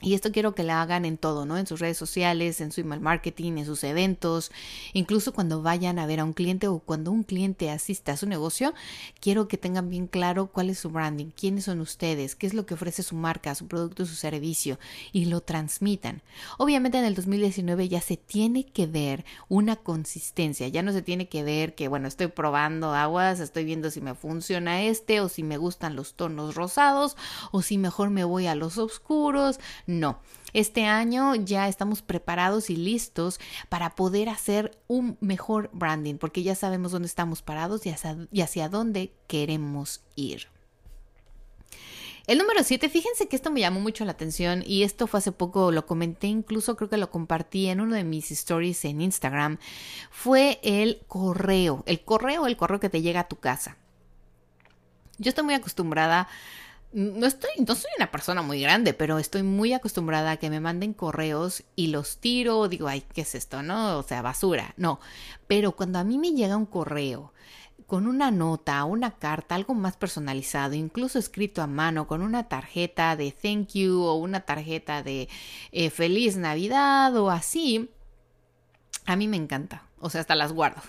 Y 0.03 0.13
esto 0.13 0.31
quiero 0.31 0.55
que 0.55 0.63
la 0.63 0.83
hagan 0.83 1.07
en 1.07 1.17
todo, 1.17 1.47
¿no? 1.47 1.57
En 1.57 1.67
sus 1.67 1.81
redes 1.81 1.97
sociales, 1.97 2.61
en 2.61 2.71
su 2.71 2.83
email 2.83 3.01
marketing, 3.01 3.57
en 3.57 3.65
sus 3.65 3.83
eventos, 3.83 4.53
incluso 4.93 5.33
cuando 5.33 5.63
vayan 5.63 5.99
a 5.99 6.05
ver 6.05 6.21
a 6.21 6.25
un 6.25 6.35
cliente 6.35 6.69
o 6.69 6.81
cuando 6.81 7.11
un 7.11 7.23
cliente 7.23 7.71
asista 7.71 8.13
a 8.13 8.17
su 8.19 8.27
negocio, 8.27 8.75
quiero 9.21 9.49
que 9.49 9.57
tengan 9.57 9.89
bien 9.89 10.07
claro 10.07 10.49
cuál 10.49 10.69
es 10.69 10.81
su 10.81 10.91
branding, 10.91 11.31
quiénes 11.35 11.65
son 11.65 11.81
ustedes, 11.81 12.37
qué 12.37 12.47
es 12.47 12.53
lo 12.53 12.67
que 12.67 12.75
ofrece 12.75 13.03
su 13.03 13.17
marca, 13.17 13.55
su 13.55 13.69
producto, 13.69 14.05
su 14.05 14.17
servicio 14.17 14.79
y 15.13 15.25
lo 15.25 15.41
transmitan. 15.41 16.21
Obviamente 16.59 16.99
en 16.99 17.05
el 17.05 17.15
2019 17.15 17.89
ya 17.89 18.03
se 18.03 18.19
tiene 18.19 18.67
que 18.67 18.87
ver 18.87 19.25
una 19.49 19.77
consistencia, 19.77 20.69
ya 20.69 20.83
no 20.83 20.93
se 20.93 21.01
tiene 21.01 21.29
que 21.29 21.43
ver 21.43 21.75
que, 21.75 21.89
bueno, 21.89 22.07
estoy 22.07 22.27
probando 22.27 22.93
aguas, 22.93 23.41
estoy 23.41 23.65
viendo 23.65 23.91
si 23.91 24.03
me 24.03 24.15
funciona 24.15 24.83
este 24.83 25.23
o 25.23 25.31
si 25.31 25.43
me 25.43 25.57
gustan 25.57 25.97
los 25.97 26.15
tonos 26.15 26.55
rosados 26.55 27.17
o 27.51 27.63
si 27.63 27.79
mejor 27.79 28.11
me 28.11 28.25
voy 28.25 28.47
a 28.47 28.55
los 28.55 28.77
oscuros 28.77 29.59
no, 29.87 30.21
este 30.53 30.85
año 30.85 31.35
ya 31.35 31.69
estamos 31.69 32.03
preparados 32.03 32.71
y 32.71 32.77
listos 32.77 33.39
para 33.69 33.95
poder 33.95 34.29
hacer 34.29 34.77
un 34.89 35.17
mejor 35.21 35.71
branding, 35.73 36.17
porque 36.17 36.43
ya 36.43 36.55
sabemos 36.55 36.93
dónde 36.93 37.07
estamos 37.07 37.43
parados 37.43 37.83
y 37.87 37.91
hacia, 38.41 38.69
dónde 38.69 39.13
queremos 39.29 40.01
ir. 40.17 40.49
El 42.27 42.39
número 42.39 42.65
7, 42.65 42.89
fíjense 42.89 43.29
que 43.29 43.37
esto 43.37 43.53
me 43.53 43.61
llamó 43.61 43.79
mucho 43.79 44.05
la 44.05 44.11
atención 44.13 44.65
y 44.67 44.83
esto 44.83 45.07
fue 45.07 45.19
hace 45.19 45.31
poco, 45.31 45.71
lo 45.71 45.87
comenté, 45.87 46.27
incluso 46.27 46.75
creo 46.75 46.91
que 46.91 46.97
lo 46.97 47.11
compartí 47.11 47.69
en 47.69 47.81
uno 47.81 47.95
de 47.95 48.03
mis 48.03 48.33
stories 48.33 48.85
en 48.85 49.01
Instagram, 49.01 49.59
fue 50.11 50.59
el 50.65 51.03
correo, 51.07 51.85
el 51.87 52.01
correo, 52.01 52.49
el 52.49 52.57
correo 52.57 52.81
que 52.81 52.91
te 52.91 53.03
llega 53.03 53.21
a 53.21 53.29
tu 53.29 53.37
casa. 53.37 53.77
Yo 55.19 55.29
estoy 55.29 55.45
muy 55.45 55.55
acostumbrada 55.55 56.29
no 56.97 57.27
estoy, 57.27 57.51
no 57.67 57.75
soy 57.75 57.91
una 57.99 58.11
persona 58.11 58.41
muy 58.41 58.59
grande, 58.63 58.95
pero 58.95 59.19
estoy 59.19 59.43
muy 59.43 59.75
acostumbrada 59.75 60.31
a 60.31 60.37
que 60.39 60.49
me 60.49 60.61
manden 60.61 60.95
correos 60.95 61.63
y 61.77 61.89
los 61.89 62.17
tiro, 62.17 62.69
digo, 62.69 62.89
ay, 62.89 63.03
¿qué 63.13 63.21
es 63.21 63.35
esto? 63.35 63.63
¿No? 63.63 63.99
O 63.99 64.03
sea, 64.03 64.23
basura. 64.23 64.73
No. 64.79 64.99
Pero 65.47 65.73
cuando 65.73 65.99
a 65.99 66.05
mí 66.05 66.17
me 66.17 66.33
llega 66.33 66.57
un 66.57 66.65
correo 66.65 67.35
con 67.87 68.07
una 68.07 68.31
nota, 68.31 68.83
una 68.85 69.11
carta, 69.11 69.55
algo 69.57 69.75
más 69.75 69.99
personalizado, 69.99 70.73
incluso 70.75 71.19
escrito 71.19 71.61
a 71.61 71.67
mano, 71.67 72.07
con 72.07 72.23
una 72.23 72.49
tarjeta 72.49 73.15
de 73.15 73.31
thank 73.31 73.75
you 73.75 74.01
o 74.03 74.15
una 74.15 74.41
tarjeta 74.41 75.03
de 75.03 75.29
eh, 75.73 75.91
feliz 75.91 76.39
Navidad 76.39 77.15
o 77.17 77.31
así, 77.31 77.91
a 79.07 79.17
mí 79.17 79.29
me 79.29 79.37
encanta. 79.37 79.83
O 79.99 80.11
sea, 80.11 80.21
hasta 80.21 80.35
las 80.35 80.53
guardo. 80.53 80.83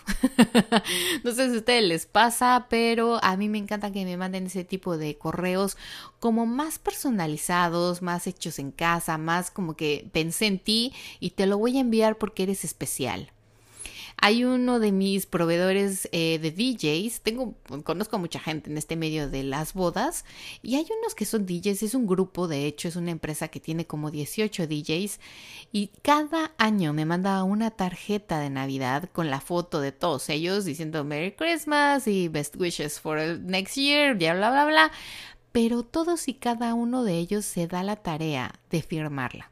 no 1.24 1.32
sé 1.32 1.50
si 1.50 1.56
a 1.56 1.60
ustedes 1.60 1.84
les 1.84 2.06
pasa, 2.06 2.68
pero 2.70 3.24
a 3.24 3.38
mí 3.38 3.48
me 3.48 3.58
encanta 3.58 3.92
que 3.92 4.04
me 4.04 4.18
manden 4.18 4.48
ese 4.48 4.66
tipo 4.66 4.98
de 4.98 5.18
correos 5.18 5.78
como 6.20 6.46
más 6.46 6.78
personalizados, 6.78 8.02
más 8.02 8.28
hechos 8.28 8.60
en 8.60 8.72
casa, 8.72 9.18
más 9.18 9.50
como 9.50 9.76
que 9.76 10.10
pensé 10.12 10.48
en 10.48 10.60
ti 10.60 10.94
y 11.20 11.32
te 11.32 11.46
lo 11.46 11.58
voy 11.58 11.78
a 11.78 11.82
enviar 11.82 12.18
porque 12.18 12.44
eres 12.44 12.66
especial. 12.66 13.32
Hay 14.20 14.44
uno 14.44 14.80
de 14.80 14.92
mis 14.92 15.28
proveedores 15.28 16.10
eh, 16.12 16.40
de 16.40 16.52
DJs, 16.52 17.22
tengo, 17.22 17.54
conozco 17.84 18.16
a 18.16 18.20
mucha 18.20 18.40
gente 18.40 18.72
en 18.72 18.78
este 18.78 18.96
medio 18.96 19.30
de 19.30 19.44
las 19.44 19.74
bodas 19.74 20.26
y 20.64 20.76
hay 20.76 20.88
unos 21.00 21.14
que 21.14 21.26
son 21.26 21.46
DJs, 21.46 21.84
es 21.84 21.94
un 21.94 22.08
grupo, 22.08 22.48
de 22.48 22.66
hecho 22.66 22.88
es 22.88 22.96
una 22.96 23.12
empresa 23.12 23.50
que 23.50 23.60
tiene 23.60 23.86
como 23.86 24.10
18 24.10 24.66
DJs 24.66 25.20
y 25.72 25.92
cada 26.02 26.52
año 26.58 26.94
me 26.94 27.06
manda 27.06 27.44
una 27.44 27.70
tarjeta 27.70 28.40
de 28.40 28.50
Navidad 28.50 29.08
con 29.14 29.30
la 29.30 29.40
foto 29.40 29.82
de 29.82 29.92
todos 29.92 30.30
ellos 30.30 30.66
diciendo 30.66 31.04
Merry 31.04 31.34
Christmas 31.34 32.08
y 32.08 32.28
Best 32.28 32.56
Wishes 32.58 33.00
for 33.00 33.20
next 33.20 33.76
year, 33.76 34.16
bla, 34.16 34.34
bla, 34.34 34.50
bla, 34.52 34.66
bla. 34.66 34.92
Pero 35.52 35.84
todos 35.84 36.28
y 36.28 36.34
cada 36.34 36.74
uno 36.74 37.04
de 37.04 37.18
ellos 37.18 37.46
se 37.46 37.68
da 37.68 37.84
la 37.84 37.96
tarea 37.98 38.60
de 38.70 38.82
firmarla. 38.82 39.52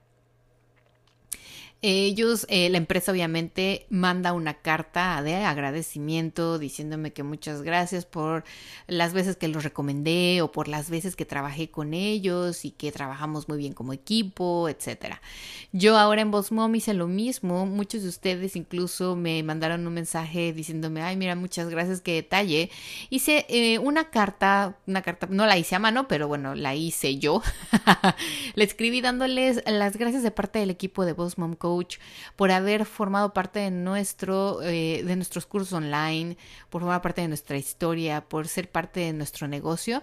Ellos, 1.87 2.47
eh, 2.49 2.67
la 2.71 2.77
empresa 2.77 3.11
obviamente 3.11 3.85
manda 3.91 4.33
una 4.33 4.55
carta 4.55 5.21
de 5.21 5.35
agradecimiento 5.35 6.57
diciéndome 6.57 7.13
que 7.13 7.21
muchas 7.21 7.61
gracias 7.61 8.07
por 8.07 8.43
las 8.87 9.13
veces 9.13 9.35
que 9.35 9.47
los 9.47 9.63
recomendé 9.63 10.41
o 10.41 10.51
por 10.51 10.67
las 10.67 10.89
veces 10.89 11.15
que 11.15 11.25
trabajé 11.25 11.69
con 11.69 11.93
ellos 11.93 12.65
y 12.65 12.71
que 12.71 12.91
trabajamos 12.91 13.47
muy 13.47 13.59
bien 13.59 13.73
como 13.73 13.93
equipo, 13.93 14.67
etcétera. 14.67 15.21
Yo 15.73 15.95
ahora 15.95 16.23
en 16.23 16.31
Mom 16.31 16.73
hice 16.73 16.95
lo 16.95 17.05
mismo. 17.05 17.67
Muchos 17.67 18.01
de 18.01 18.09
ustedes 18.09 18.55
incluso 18.55 19.15
me 19.15 19.43
mandaron 19.43 19.85
un 19.85 19.93
mensaje 19.93 20.53
diciéndome, 20.53 21.03
ay, 21.03 21.17
mira, 21.17 21.35
muchas 21.35 21.69
gracias, 21.69 22.01
qué 22.01 22.13
detalle. 22.13 22.71
Hice 23.11 23.45
eh, 23.47 23.77
una 23.77 24.09
carta, 24.09 24.79
una 24.87 25.03
carta, 25.03 25.27
no 25.29 25.45
la 25.45 25.59
hice 25.59 25.75
a 25.75 25.79
mano, 25.79 26.07
pero 26.07 26.27
bueno, 26.27 26.55
la 26.55 26.73
hice 26.73 27.19
yo. 27.19 27.43
Le 28.55 28.63
escribí 28.63 29.01
dándoles 29.01 29.61
las 29.67 29.97
gracias 29.97 30.23
de 30.23 30.31
parte 30.31 30.57
del 30.57 30.71
equipo 30.71 31.05
de 31.05 31.13
Boss 31.13 31.37
Mom 31.37 31.53
Por 32.35 32.51
haber 32.51 32.85
formado 32.85 33.33
parte 33.33 33.59
de, 33.59 33.71
nuestro, 33.71 34.61
eh, 34.61 35.03
de 35.03 35.15
nuestros 35.15 35.45
cursos 35.45 35.73
online, 35.73 36.37
por 36.69 36.81
formar 36.81 37.01
parte 37.01 37.21
de 37.21 37.27
nuestra 37.27 37.57
historia, 37.57 38.21
por 38.21 38.47
ser 38.47 38.69
parte 38.69 38.99
de 39.01 39.13
nuestro 39.13 39.47
negocio, 39.47 40.01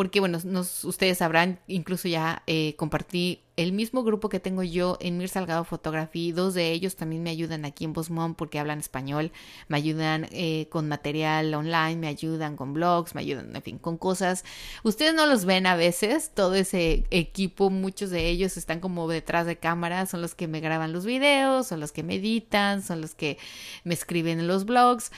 porque 0.00 0.18
bueno, 0.20 0.38
ustedes 0.84 1.18
sabrán, 1.18 1.58
incluso 1.66 2.08
ya 2.08 2.42
eh, 2.46 2.74
compartí 2.78 3.42
el 3.56 3.72
mismo 3.72 4.02
grupo 4.02 4.30
que 4.30 4.40
tengo 4.40 4.62
yo 4.62 4.96
en 4.98 5.18
Mir 5.18 5.28
Salgado 5.28 5.62
Photography, 5.64 6.32
dos 6.32 6.54
de 6.54 6.72
ellos 6.72 6.96
también 6.96 7.22
me 7.22 7.28
ayudan 7.28 7.66
aquí 7.66 7.84
en 7.84 7.92
Mom 8.08 8.34
porque 8.34 8.58
hablan 8.58 8.78
español, 8.78 9.30
me 9.68 9.76
ayudan 9.76 10.26
eh, 10.30 10.68
con 10.70 10.88
material 10.88 11.52
online, 11.52 11.96
me 11.96 12.06
ayudan 12.06 12.56
con 12.56 12.72
blogs, 12.72 13.14
me 13.14 13.20
ayudan, 13.20 13.54
en 13.54 13.60
fin, 13.60 13.76
con 13.76 13.98
cosas. 13.98 14.42
Ustedes 14.84 15.12
no 15.12 15.26
los 15.26 15.44
ven 15.44 15.66
a 15.66 15.76
veces, 15.76 16.30
todo 16.32 16.54
ese 16.54 17.04
equipo, 17.10 17.68
muchos 17.68 18.08
de 18.08 18.30
ellos 18.30 18.56
están 18.56 18.80
como 18.80 19.06
detrás 19.06 19.44
de 19.44 19.58
cámara, 19.58 20.06
son 20.06 20.22
los 20.22 20.34
que 20.34 20.48
me 20.48 20.60
graban 20.60 20.94
los 20.94 21.04
videos, 21.04 21.66
son 21.66 21.78
los 21.78 21.92
que 21.92 22.02
me 22.02 22.14
editan, 22.14 22.82
son 22.82 23.02
los 23.02 23.14
que 23.14 23.36
me 23.84 23.92
escriben 23.92 24.40
en 24.40 24.48
los 24.48 24.64
blogs. 24.64 25.12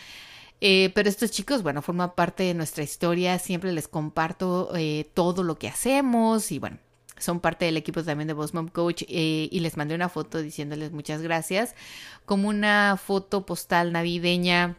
Eh, 0.65 0.93
pero 0.95 1.09
estos 1.09 1.33
chicos, 1.33 1.65
bueno, 1.65 1.83
forman 1.83 2.15
parte 2.15 2.45
de 2.45 2.55
nuestra 2.55 2.85
historia, 2.85 3.41
siempre 3.41 3.73
les 3.73 3.89
comparto 3.89 4.71
eh, 4.77 5.11
todo 5.13 5.43
lo 5.43 5.59
que 5.59 5.67
hacemos 5.67 6.53
y 6.53 6.61
bueno, 6.61 6.79
son 7.19 7.41
parte 7.41 7.65
del 7.65 7.77
equipo 7.77 8.05
también 8.05 8.29
de 8.29 8.35
Boss 8.35 8.55
Mom 8.55 8.69
Coach 8.69 9.03
eh, 9.09 9.49
y 9.51 9.59
les 9.59 9.77
mandé 9.77 9.97
una 9.97 10.09
foto 10.09 10.41
diciéndoles 10.41 10.93
muchas 10.93 11.21
gracias, 11.21 11.75
como 12.27 12.49
una 12.49 12.97
foto 12.97 13.45
postal 13.45 13.91
navideña 13.91 14.77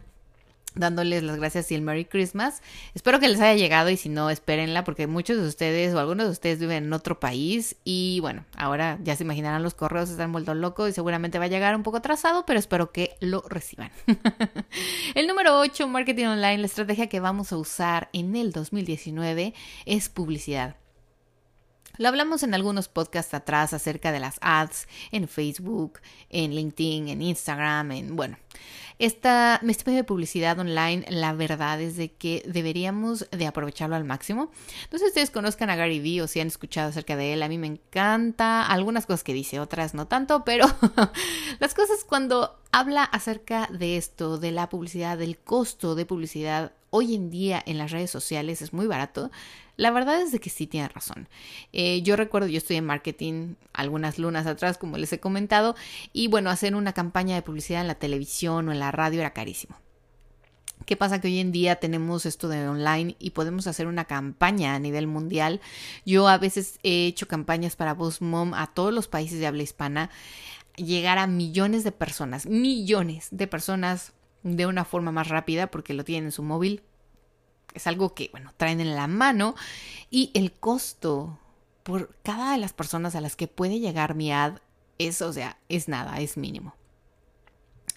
dándoles 0.76 1.24
las 1.24 1.38
gracias 1.38 1.72
y 1.72 1.76
el 1.76 1.82
Merry 1.82 2.06
Christmas. 2.06 2.62
Espero 2.94 3.20
que 3.20 3.28
les 3.28 3.40
haya 3.40 3.56
llegado 3.56 3.90
y 3.90 3.98
si 3.98 4.10
no, 4.10 4.30
espérenla 4.30 4.84
porque 4.84 5.08
muchos 5.08 5.38
de 5.38 5.48
ustedes 5.48 5.94
o 5.94 6.00
algunos 6.00 6.26
de 6.26 6.32
ustedes 6.32 6.60
viven 6.60 6.86
en 6.86 6.94
otro 6.94 7.20
país 7.20 7.76
y 7.84 8.20
bueno, 8.22 8.46
ahora 8.56 8.98
ya 9.04 9.16
se 9.16 9.24
imaginarán 9.24 9.64
los 9.64 9.74
correos 9.74 10.10
están 10.10 10.32
vueltos 10.32 10.56
locos 10.56 10.90
y 10.90 10.94
seguramente 10.94 11.40
va 11.40 11.46
a 11.46 11.50
llegar 11.50 11.76
un 11.76 11.84
poco 11.84 11.98
atrasado, 11.98 12.46
pero 12.46 12.60
espero 12.60 12.92
que 12.92 13.16
lo 13.20 13.42
reciban. 13.48 13.92
el 15.16 15.28
número 15.28 15.60
8, 15.60 15.88
marketing 15.88 16.26
online, 16.26 16.58
la 16.60 16.66
estrategia 16.66 17.08
que 17.08 17.20
vamos 17.20 17.52
a 17.52 17.58
usar 17.58 18.10
en 18.14 18.36
el 18.36 18.52
2019 18.52 19.54
es 19.86 20.10
publicidad. 20.10 20.76
Lo 21.98 22.08
hablamos 22.08 22.42
en 22.42 22.56
algunos 22.56 22.88
podcasts 22.88 23.36
atrás 23.36 23.72
acerca 23.72 24.12
de 24.12 24.20
las 24.20 24.38
ads 24.42 24.88
en 25.12 25.28
Facebook, 25.28 26.00
en 26.30 26.56
LinkedIn, 26.56 27.08
en 27.10 27.22
Instagram, 27.22 27.92
en 27.92 28.16
bueno. 28.16 28.38
Esta, 29.00 29.60
este 29.68 29.84
medio 29.86 30.02
de 30.02 30.04
publicidad 30.04 30.58
online, 30.60 31.06
la 31.10 31.34
verdad 31.34 31.82
es 31.82 31.98
de 31.98 32.12
que 32.12 32.44
deberíamos 32.48 33.28
de 33.32 33.48
aprovecharlo 33.48 33.96
al 33.96 34.04
máximo. 34.04 34.52
No 34.92 34.98
sé 34.98 35.06
si 35.06 35.10
ustedes 35.10 35.32
conozcan 35.32 35.70
a 35.70 35.76
Gary 35.76 36.00
Vee 36.00 36.22
o 36.22 36.28
si 36.28 36.40
han 36.40 36.48
escuchado 36.48 36.90
acerca 36.90 37.16
de 37.16 37.34
él. 37.34 37.44
A 37.44 37.50
mí 37.50 37.58
me 37.58 37.68
encanta 37.68 38.66
algunas 38.66 39.06
cosas 39.06 39.24
que 39.24 39.34
dice, 39.34 39.60
otras 39.60 39.94
no 39.94 40.08
tanto, 40.08 40.44
pero 40.44 40.68
las 41.60 41.74
cosas 41.74 42.04
cuando 42.08 42.60
habla 42.72 43.04
acerca 43.04 43.68
de 43.72 43.98
esto, 43.98 44.38
de 44.38 44.52
la 44.52 44.70
publicidad, 44.70 45.18
del 45.18 45.38
costo 45.38 45.96
de 45.96 46.06
publicidad 46.06 46.74
hoy 46.96 47.16
en 47.16 47.32
día 47.32 47.62
en 47.66 47.80
las 47.80 47.90
redes 47.90 48.12
sociales 48.12 48.62
es 48.62 48.72
muy 48.72 48.86
barato, 48.86 49.32
la 49.76 49.92
verdad 49.92 50.22
es 50.22 50.32
de 50.32 50.40
que 50.40 50.50
sí 50.50 50.68
tiene 50.68 50.88
razón. 50.88 51.28
Eh, 51.72 52.02
yo 52.04 52.16
recuerdo, 52.16 52.48
yo 52.48 52.58
estoy 52.58 52.76
en 52.78 52.86
marketing 52.86 53.56
algunas 53.74 54.20
lunas 54.20 54.46
atrás, 54.46 54.78
como 54.78 54.98
les 54.98 55.12
he 55.14 55.20
comentado, 55.20 55.76
y 56.12 56.28
bueno, 56.28 56.50
hacer 56.50 56.76
una 56.76 56.94
campaña 56.94 57.36
de 57.36 57.42
publicidad 57.42 57.82
en 57.82 57.88
la 57.88 57.96
televisión 57.96 58.70
o 58.70 58.72
en 58.72 58.80
la 58.80 58.92
radio 58.92 59.20
era 59.20 59.34
carísimo. 59.34 59.76
¿Qué 60.86 60.98
pasa 60.98 61.22
que 61.22 61.28
hoy 61.28 61.40
en 61.40 61.52
día 61.52 61.78
tenemos 61.78 62.26
esto 62.26 62.50
de 62.50 62.68
online 62.68 63.16
y 63.18 63.30
podemos 63.30 63.68
hacer 63.68 63.88
una 63.88 64.06
campaña 64.06 64.76
a 64.76 64.80
nivel 64.80 65.08
mundial? 65.08 65.62
Yo 66.06 66.28
a 66.28 66.38
veces 66.38 66.80
he 66.84 67.08
hecho 67.08 67.28
campañas 67.28 67.76
para 67.76 67.94
Boss 67.94 68.22
Mom 68.22 68.54
a 68.54 68.68
todos 68.68 68.94
los 68.94 69.08
países 69.08 69.40
de 69.40 69.48
habla 69.48 69.64
hispana, 69.64 70.10
llegar 70.76 71.20
a 71.20 71.28
millones 71.28 71.84
de 71.84 71.94
personas, 71.94 72.46
millones 72.46 73.30
de 73.32 73.48
personas 73.48 74.14
de 74.44 74.66
una 74.66 74.84
forma 74.84 75.12
más 75.12 75.30
rápida 75.30 75.68
porque 75.68 75.94
lo 75.94 76.04
tienen 76.04 76.26
en 76.26 76.32
su 76.32 76.44
móvil. 76.44 76.84
Es 77.74 77.88
algo 77.88 78.14
que, 78.14 78.30
bueno, 78.32 78.54
traen 78.58 78.80
en 78.80 78.96
la 78.96 79.08
mano 79.08 79.56
y 80.10 80.32
el 80.34 80.52
costo 80.52 81.40
por 81.84 82.16
cada 82.24 82.54
de 82.54 82.58
las 82.58 82.74
personas 82.74 83.16
a 83.16 83.22
las 83.22 83.36
que 83.36 83.48
puede 83.48 83.80
llegar 83.80 84.16
mi 84.16 84.32
ad 84.32 84.60
es, 84.98 85.22
o 85.22 85.34
sea, 85.34 85.58
es 85.70 85.88
nada, 85.88 86.20
es 86.20 86.38
mínimo 86.38 86.76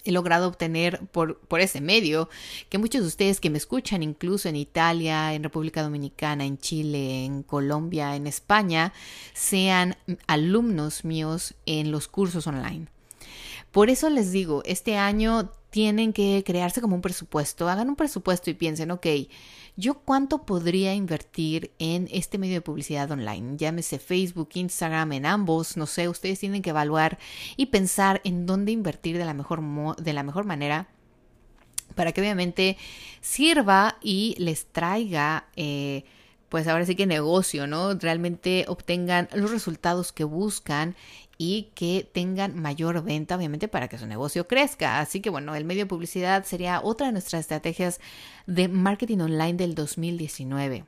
he 0.07 0.11
logrado 0.11 0.47
obtener 0.47 1.05
por, 1.07 1.39
por 1.39 1.59
ese 1.59 1.81
medio 1.81 2.29
que 2.69 2.77
muchos 2.77 3.01
de 3.01 3.07
ustedes 3.07 3.39
que 3.39 3.49
me 3.49 3.57
escuchan, 3.57 4.03
incluso 4.03 4.47
en 4.47 4.55
Italia, 4.55 5.33
en 5.33 5.43
República 5.43 5.83
Dominicana, 5.83 6.45
en 6.45 6.57
Chile, 6.57 7.25
en 7.25 7.43
Colombia, 7.43 8.15
en 8.15 8.25
España, 8.25 8.93
sean 9.33 9.97
alumnos 10.25 11.03
míos 11.03 11.55
en 11.65 11.91
los 11.91 12.07
cursos 12.07 12.47
online. 12.47 12.87
Por 13.77 13.91
eso 13.91 14.09
les 14.09 14.31
digo, 14.31 14.63
este 14.65 14.97
año 14.97 15.51
tienen 15.69 16.11
que 16.11 16.43
crearse 16.43 16.81
como 16.81 16.95
un 16.95 17.01
presupuesto, 17.03 17.69
hagan 17.69 17.89
un 17.89 17.95
presupuesto 17.95 18.49
y 18.49 18.55
piensen, 18.55 18.89
ok, 18.89 19.05
¿yo 19.75 19.99
cuánto 19.99 20.47
podría 20.47 20.95
invertir 20.95 21.69
en 21.77 22.07
este 22.11 22.39
medio 22.39 22.55
de 22.55 22.61
publicidad 22.61 23.11
online? 23.11 23.55
Llámese 23.55 23.99
Facebook, 23.99 24.49
Instagram, 24.55 25.11
en 25.11 25.27
ambos, 25.27 25.77
no 25.77 25.85
sé, 25.85 26.09
ustedes 26.09 26.39
tienen 26.39 26.63
que 26.63 26.71
evaluar 26.71 27.19
y 27.55 27.67
pensar 27.67 28.19
en 28.23 28.47
dónde 28.47 28.71
invertir 28.71 29.15
de 29.19 29.25
la 29.25 29.35
mejor, 29.35 29.61
de 29.97 30.13
la 30.13 30.23
mejor 30.23 30.45
manera 30.45 30.87
para 31.93 32.13
que 32.13 32.21
obviamente 32.21 32.77
sirva 33.21 33.99
y 34.01 34.33
les 34.39 34.65
traiga... 34.65 35.49
Eh, 35.55 36.03
pues 36.49 36.65
ahora 36.67 36.85
sí 36.85 36.95
que 36.95 37.05
negocio, 37.05 37.67
¿no? 37.67 37.93
Realmente 37.95 38.65
obtengan 38.69 39.27
los 39.33 39.51
resultados 39.51 40.13
que 40.13 40.23
buscan 40.23 40.95
y 41.37 41.71
que 41.75 42.09
tengan 42.11 42.59
mayor 42.59 43.03
venta, 43.03 43.35
obviamente, 43.35 43.67
para 43.67 43.87
que 43.87 43.97
su 43.97 44.07
negocio 44.07 44.47
crezca. 44.47 44.99
Así 44.99 45.21
que 45.21 45.29
bueno, 45.29 45.55
el 45.55 45.65
medio 45.65 45.83
de 45.83 45.89
publicidad 45.89 46.43
sería 46.45 46.81
otra 46.81 47.07
de 47.07 47.13
nuestras 47.13 47.41
estrategias 47.41 47.99
de 48.47 48.67
marketing 48.67 49.19
online 49.19 49.53
del 49.53 49.75
2019. 49.75 50.85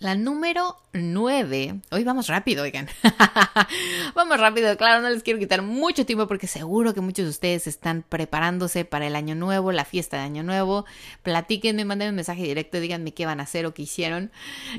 La 0.00 0.14
número 0.14 0.76
9. 0.92 1.80
Hoy 1.90 2.04
vamos 2.04 2.28
rápido, 2.28 2.62
oigan. 2.62 2.86
vamos 4.14 4.38
rápido, 4.38 4.76
claro, 4.76 5.02
no 5.02 5.10
les 5.10 5.24
quiero 5.24 5.40
quitar 5.40 5.62
mucho 5.62 6.06
tiempo 6.06 6.28
porque 6.28 6.46
seguro 6.46 6.94
que 6.94 7.00
muchos 7.00 7.24
de 7.24 7.30
ustedes 7.30 7.66
están 7.66 8.04
preparándose 8.08 8.84
para 8.84 9.08
el 9.08 9.16
año 9.16 9.34
nuevo, 9.34 9.72
la 9.72 9.84
fiesta 9.84 10.18
de 10.18 10.22
año 10.22 10.44
nuevo. 10.44 10.84
Platíquenme, 11.24 11.84
manden 11.84 12.10
un 12.10 12.14
mensaje 12.14 12.44
directo, 12.44 12.78
díganme 12.78 13.12
qué 13.12 13.26
van 13.26 13.40
a 13.40 13.42
hacer 13.42 13.66
o 13.66 13.74
qué 13.74 13.82
hicieron. 13.82 14.30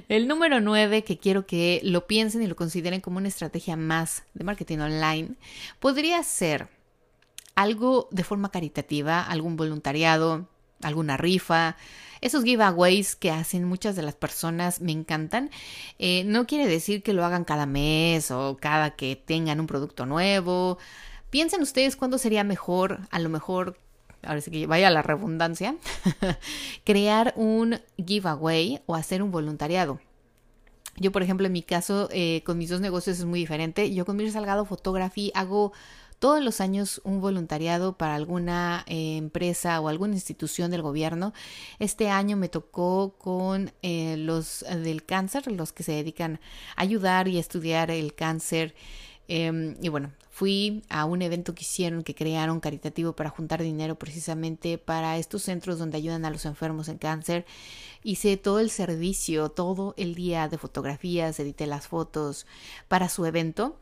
El 0.08 0.30
número 0.30 0.62
9, 0.62 1.04
que 1.04 1.18
quiero 1.18 1.46
que 1.46 1.82
lo 1.84 2.08
piensen 2.08 2.42
y 2.42 2.48
lo 2.48 2.56
consideren 2.56 3.02
como 3.02 3.18
una 3.18 3.28
estrategia 3.28 3.76
más 3.76 4.24
de 4.36 4.46
marketing 4.46 4.78
online, 4.78 5.32
podría 5.82 6.24
ser 6.24 6.70
algo 7.56 8.08
de 8.12 8.24
forma 8.24 8.52
caritativa, 8.52 9.22
algún 9.22 9.58
voluntariado, 9.58 10.48
alguna 10.82 11.18
rifa 11.18 11.76
esos 12.22 12.44
giveaways 12.44 13.16
que 13.16 13.32
hacen 13.32 13.64
muchas 13.64 13.96
de 13.96 14.02
las 14.02 14.16
personas 14.16 14.82
me 14.82 14.92
encantan. 14.92 15.50
Eh, 16.00 16.24
no 16.26 16.48
quiere 16.48 16.68
decir 16.68 17.02
que 17.02 17.14
lo 17.14 17.24
hagan 17.24 17.46
cada 17.46 17.66
mes 17.66 18.32
o 18.32 18.58
cada 18.60 18.92
que 18.92 19.16
tengan 19.16 19.60
un 19.60 19.68
producto 19.68 20.06
nuevo. 20.06 20.78
Piensen 21.30 21.62
ustedes 21.62 21.96
cuándo 21.96 22.18
sería 22.18 22.44
mejor, 22.44 23.00
a 23.12 23.20
lo 23.20 23.30
mejor 23.30 23.78
ahora 24.24 24.42
sí 24.42 24.52
que 24.52 24.68
vaya 24.68 24.90
la 24.90 25.02
redundancia, 25.02 25.78
crear 26.84 27.34
un 27.38 27.80
giveaway 27.96 28.82
o 28.86 28.96
hacer 28.96 29.24
un 29.24 29.32
voluntariado. 29.32 30.02
Yo, 30.98 31.14
por 31.14 31.24
ejemplo, 31.24 31.48
en 31.48 31.54
mi 31.54 31.62
caso, 31.62 32.10
eh, 32.12 32.42
con 32.46 32.58
mis 32.58 32.70
dos 32.70 32.82
negocios 32.82 33.20
es 33.20 33.26
muy 33.26 33.40
diferente. 33.40 33.94
Yo 33.94 34.06
con 34.06 34.18
mi 34.18 34.30
Salgado 34.30 34.66
Photography 34.66 35.32
hago 35.34 35.72
todos 36.20 36.44
los 36.44 36.62
años 36.62 37.02
un 37.04 37.22
voluntariado 37.22 37.98
para 37.98 38.16
alguna 38.16 38.84
eh, 38.88 39.18
empresa 39.18 39.80
o 39.80 39.88
alguna 39.88 40.14
institución 40.14 40.70
del 40.70 40.82
gobierno. 40.82 41.34
Este 41.80 42.10
año 42.10 42.38
me 42.38 42.50
tocó 42.50 43.16
con 43.18 43.72
eh, 43.82 44.18
los 44.18 44.66
del 44.70 45.06
cáncer, 45.06 45.52
los 45.52 45.72
que 45.72 45.84
se 45.84 45.94
dedican 45.94 46.40
a 46.76 46.82
ayudar 46.84 47.28
y 47.28 47.38
a 47.38 47.40
estudiar 47.40 47.90
el 47.90 48.14
cáncer. 48.14 48.76
Em, 49.28 49.76
y 49.82 49.90
bueno, 49.90 50.12
fui 50.32 50.84
a 50.90 51.06
un 51.06 51.22
evento 51.22 51.54
que 51.54 51.62
hicieron, 51.62 52.04
que 52.04 52.16
crearon 52.16 52.60
caritativo 52.60 53.14
para 53.14 53.30
juntar 53.30 53.62
dinero 53.62 53.98
precisamente 53.98 54.78
para 54.78 55.18
estos 55.18 55.44
centros 55.44 55.80
donde 55.80 55.98
ayudan 55.98 56.26
a 56.26 56.32
los 56.32 56.46
enfermos 56.46 56.90
en 56.90 56.98
cáncer. 56.98 57.46
Hice 58.04 58.38
todo 58.38 58.60
el 58.60 58.70
servicio, 58.72 59.50
todo 59.50 59.94
el 59.98 60.16
día 60.16 60.48
de 60.50 60.58
fotografías, 60.58 61.40
edité 61.40 61.68
las 61.68 61.88
fotos 61.88 62.48
para 62.88 63.08
su 63.10 63.26
evento 63.26 63.78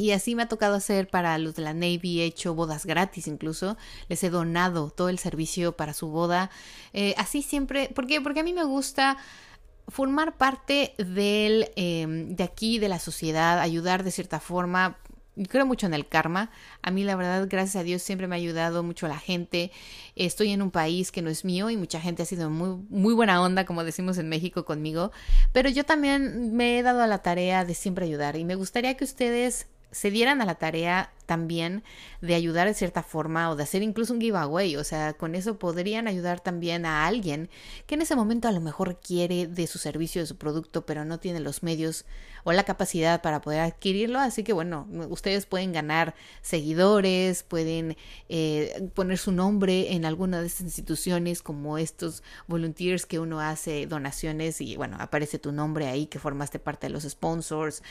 y 0.00 0.12
así 0.12 0.34
me 0.34 0.44
ha 0.44 0.48
tocado 0.48 0.76
hacer 0.76 1.08
para 1.08 1.36
los 1.36 1.54
de 1.56 1.62
la 1.62 1.74
Navy, 1.74 2.20
he 2.20 2.24
hecho 2.24 2.54
bodas 2.54 2.86
gratis 2.86 3.26
incluso, 3.26 3.76
les 4.08 4.24
he 4.24 4.30
donado 4.30 4.90
todo 4.90 5.10
el 5.10 5.18
servicio 5.18 5.76
para 5.76 5.92
su 5.92 6.08
boda. 6.08 6.50
Eh, 6.94 7.14
así 7.18 7.42
siempre, 7.42 7.90
¿por 7.94 8.06
qué? 8.06 8.22
Porque 8.22 8.40
a 8.40 8.42
mí 8.42 8.54
me 8.54 8.64
gusta 8.64 9.18
formar 9.88 10.38
parte 10.38 10.94
del, 10.96 11.70
em, 11.76 12.34
de 12.34 12.44
aquí, 12.44 12.78
de 12.78 12.88
la 12.88 12.98
sociedad, 12.98 13.60
ayudar 13.60 14.02
de 14.02 14.10
cierta 14.10 14.40
forma. 14.40 14.96
Creo 15.48 15.66
mucho 15.66 15.86
en 15.86 15.92
el 15.92 16.08
karma. 16.08 16.50
A 16.80 16.90
mí 16.90 17.04
la 17.04 17.14
verdad, 17.14 17.46
gracias 17.48 17.76
a 17.76 17.82
Dios, 17.82 18.02
siempre 18.02 18.26
me 18.26 18.36
ha 18.36 18.38
ayudado 18.38 18.82
mucho 18.82 19.06
la 19.06 19.18
gente. 19.18 19.70
Estoy 20.16 20.50
en 20.50 20.62
un 20.62 20.70
país 20.70 21.12
que 21.12 21.22
no 21.22 21.28
es 21.28 21.44
mío 21.44 21.68
y 21.68 21.76
mucha 21.76 22.00
gente 22.00 22.22
ha 22.22 22.26
sido 22.26 22.48
muy, 22.48 22.82
muy 22.88 23.12
buena 23.12 23.42
onda, 23.42 23.66
como 23.66 23.84
decimos 23.84 24.16
en 24.16 24.30
México 24.30 24.64
conmigo. 24.64 25.12
Pero 25.52 25.68
yo 25.68 25.84
también 25.84 26.56
me 26.56 26.78
he 26.78 26.82
dado 26.82 27.02
a 27.02 27.06
la 27.06 27.18
tarea 27.18 27.66
de 27.66 27.74
siempre 27.74 28.06
ayudar 28.06 28.36
y 28.36 28.44
me 28.44 28.54
gustaría 28.54 28.96
que 28.96 29.04
ustedes 29.04 29.66
se 29.92 30.10
dieran 30.10 30.40
a 30.40 30.44
la 30.44 30.56
tarea 30.56 31.12
también 31.26 31.84
de 32.20 32.34
ayudar 32.34 32.66
de 32.66 32.74
cierta 32.74 33.04
forma 33.04 33.50
o 33.50 33.56
de 33.56 33.62
hacer 33.62 33.82
incluso 33.82 34.12
un 34.12 34.20
giveaway. 34.20 34.76
O 34.76 34.82
sea, 34.82 35.12
con 35.14 35.34
eso 35.34 35.58
podrían 35.58 36.08
ayudar 36.08 36.40
también 36.40 36.84
a 36.86 37.06
alguien 37.06 37.48
que 37.86 37.94
en 37.94 38.02
ese 38.02 38.16
momento 38.16 38.48
a 38.48 38.52
lo 38.52 38.60
mejor 38.60 38.98
quiere 39.00 39.46
de 39.46 39.66
su 39.68 39.78
servicio, 39.78 40.20
de 40.20 40.26
su 40.26 40.36
producto, 40.36 40.84
pero 40.86 41.04
no 41.04 41.20
tiene 41.20 41.38
los 41.38 41.62
medios 41.62 42.04
o 42.42 42.52
la 42.52 42.64
capacidad 42.64 43.22
para 43.22 43.40
poder 43.40 43.60
adquirirlo. 43.60 44.18
Así 44.18 44.42
que 44.42 44.52
bueno, 44.52 44.88
ustedes 45.08 45.46
pueden 45.46 45.72
ganar 45.72 46.14
seguidores, 46.42 47.42
pueden 47.44 47.96
eh, 48.28 48.90
poner 48.94 49.18
su 49.18 49.30
nombre 49.30 49.92
en 49.92 50.04
alguna 50.04 50.40
de 50.40 50.48
estas 50.48 50.62
instituciones 50.62 51.42
como 51.42 51.78
estos 51.78 52.22
volunteers 52.48 53.06
que 53.06 53.20
uno 53.20 53.40
hace 53.40 53.86
donaciones 53.86 54.60
y 54.60 54.76
bueno, 54.76 54.96
aparece 54.98 55.38
tu 55.38 55.52
nombre 55.52 55.86
ahí 55.86 56.06
que 56.06 56.18
formaste 56.18 56.58
parte 56.58 56.88
de 56.88 56.92
los 56.92 57.04
sponsors. 57.04 57.82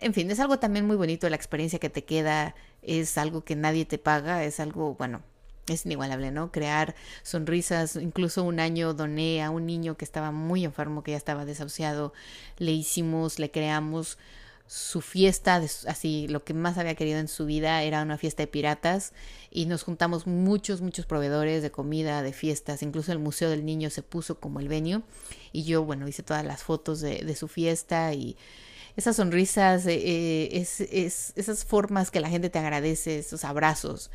En 0.00 0.14
fin, 0.14 0.30
es 0.30 0.40
algo 0.40 0.58
también 0.58 0.86
muy 0.86 0.96
bonito, 0.96 1.28
la 1.28 1.36
experiencia 1.36 1.78
que 1.78 1.90
te 1.90 2.04
queda 2.04 2.54
es 2.82 3.18
algo 3.18 3.44
que 3.44 3.54
nadie 3.54 3.84
te 3.84 3.98
paga, 3.98 4.44
es 4.44 4.58
algo, 4.58 4.94
bueno, 4.94 5.22
es 5.68 5.84
inigualable, 5.86 6.30
¿no? 6.30 6.50
Crear 6.50 6.94
sonrisas. 7.22 7.96
Incluso 7.96 8.42
un 8.42 8.60
año 8.60 8.94
doné 8.94 9.42
a 9.42 9.50
un 9.50 9.66
niño 9.66 9.96
que 9.96 10.04
estaba 10.04 10.32
muy 10.32 10.64
enfermo, 10.64 11.02
que 11.02 11.12
ya 11.12 11.16
estaba 11.16 11.44
desahuciado. 11.44 12.12
Le 12.58 12.72
hicimos, 12.72 13.38
le 13.38 13.50
creamos 13.50 14.18
su 14.66 15.00
fiesta, 15.00 15.56
así 15.88 16.28
lo 16.28 16.44
que 16.44 16.54
más 16.54 16.78
había 16.78 16.94
querido 16.94 17.18
en 17.18 17.26
su 17.26 17.44
vida 17.44 17.82
era 17.82 18.02
una 18.02 18.18
fiesta 18.18 18.44
de 18.44 18.46
piratas 18.46 19.12
y 19.50 19.66
nos 19.66 19.82
juntamos 19.82 20.28
muchos, 20.28 20.80
muchos 20.80 21.06
proveedores 21.06 21.60
de 21.64 21.72
comida, 21.72 22.22
de 22.22 22.32
fiestas, 22.32 22.84
incluso 22.84 23.10
el 23.10 23.18
Museo 23.18 23.50
del 23.50 23.64
Niño 23.64 23.90
se 23.90 24.02
puso 24.02 24.38
como 24.38 24.60
el 24.60 24.68
venio 24.68 25.02
y 25.50 25.64
yo, 25.64 25.82
bueno, 25.82 26.06
hice 26.06 26.22
todas 26.22 26.44
las 26.44 26.62
fotos 26.62 27.00
de, 27.00 27.18
de 27.24 27.34
su 27.34 27.48
fiesta 27.48 28.14
y 28.14 28.36
esas 28.96 29.16
sonrisas, 29.16 29.86
eh, 29.86 29.94
eh, 29.94 30.48
es, 30.52 30.80
es, 30.80 31.32
esas 31.36 31.64
formas 31.64 32.10
que 32.10 32.20
la 32.20 32.28
gente 32.28 32.50
te 32.50 32.58
agradece, 32.58 33.18
esos 33.18 33.44
abrazos. 33.44 34.10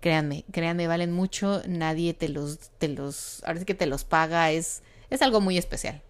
Créanme, 0.00 0.44
créanme, 0.52 0.86
valen 0.86 1.12
mucho, 1.12 1.62
nadie 1.66 2.14
te 2.14 2.28
los, 2.28 2.58
te 2.78 2.88
los, 2.88 3.42
ahora 3.44 3.60
sí 3.60 3.64
que 3.64 3.74
te 3.74 3.86
los 3.86 4.04
paga, 4.04 4.52
es, 4.52 4.82
es 5.10 5.22
algo 5.22 5.40
muy 5.40 5.58
especial. 5.58 6.02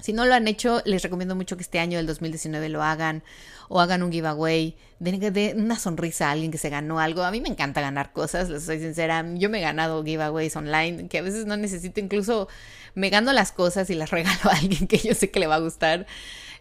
Si 0.00 0.12
no 0.12 0.26
lo 0.26 0.34
han 0.34 0.48
hecho, 0.48 0.82
les 0.84 1.02
recomiendo 1.02 1.34
mucho 1.34 1.56
que 1.56 1.62
este 1.62 1.78
año 1.78 1.96
del 1.96 2.06
2019 2.06 2.68
lo 2.68 2.82
hagan 2.82 3.22
o 3.68 3.80
hagan 3.80 4.02
un 4.02 4.12
giveaway, 4.12 4.76
den, 4.98 5.58
una 5.58 5.78
sonrisa 5.78 6.28
a 6.28 6.32
alguien 6.32 6.50
que 6.50 6.58
se 6.58 6.68
ganó 6.68 7.00
algo. 7.00 7.22
A 7.22 7.30
mí 7.30 7.40
me 7.40 7.48
encanta 7.48 7.80
ganar 7.80 8.12
cosas, 8.12 8.50
les 8.50 8.64
soy 8.64 8.80
sincera. 8.80 9.24
Yo 9.34 9.48
me 9.48 9.58
he 9.58 9.62
ganado 9.62 10.04
giveaways 10.04 10.56
online 10.56 11.08
que 11.08 11.18
a 11.18 11.22
veces 11.22 11.46
no 11.46 11.56
necesito, 11.56 12.00
incluso 12.00 12.48
me 12.94 13.08
gano 13.08 13.32
las 13.32 13.52
cosas 13.52 13.88
y 13.88 13.94
las 13.94 14.10
regalo 14.10 14.50
a 14.50 14.56
alguien 14.56 14.86
que 14.86 14.98
yo 14.98 15.14
sé 15.14 15.30
que 15.30 15.40
le 15.40 15.46
va 15.46 15.54
a 15.54 15.60
gustar. 15.60 16.06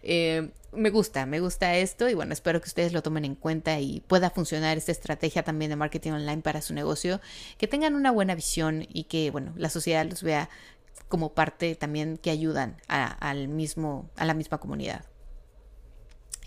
Eh, 0.04 0.52
me 0.74 0.90
gusta, 0.90 1.26
me 1.26 1.40
gusta 1.40 1.78
esto 1.78 2.10
y 2.10 2.14
bueno, 2.14 2.34
espero 2.34 2.60
que 2.60 2.68
ustedes 2.68 2.92
lo 2.92 3.02
tomen 3.02 3.24
en 3.24 3.36
cuenta 3.36 3.80
y 3.80 4.02
pueda 4.02 4.30
funcionar 4.30 4.78
esta 4.78 4.92
estrategia 4.92 5.44
también 5.44 5.70
de 5.70 5.78
marketing 5.78 6.12
online 6.12 6.42
para 6.42 6.62
su 6.62 6.74
negocio, 6.74 7.22
que 7.58 7.68
tengan 7.68 7.96
una 7.96 8.12
buena 8.12 8.36
visión 8.36 8.86
y 8.90 9.06
que 9.06 9.32
bueno, 9.32 9.54
la 9.56 9.70
sociedad 9.70 10.06
los 10.06 10.22
vea 10.22 10.50
como 11.08 11.34
parte 11.34 11.76
también 11.76 12.18
que 12.18 12.32
ayudan 12.32 12.78
a, 12.88 13.06
al 13.06 13.48
mismo, 13.48 14.10
a 14.18 14.26
la 14.26 14.34
misma 14.34 14.58
comunidad. 14.58 15.06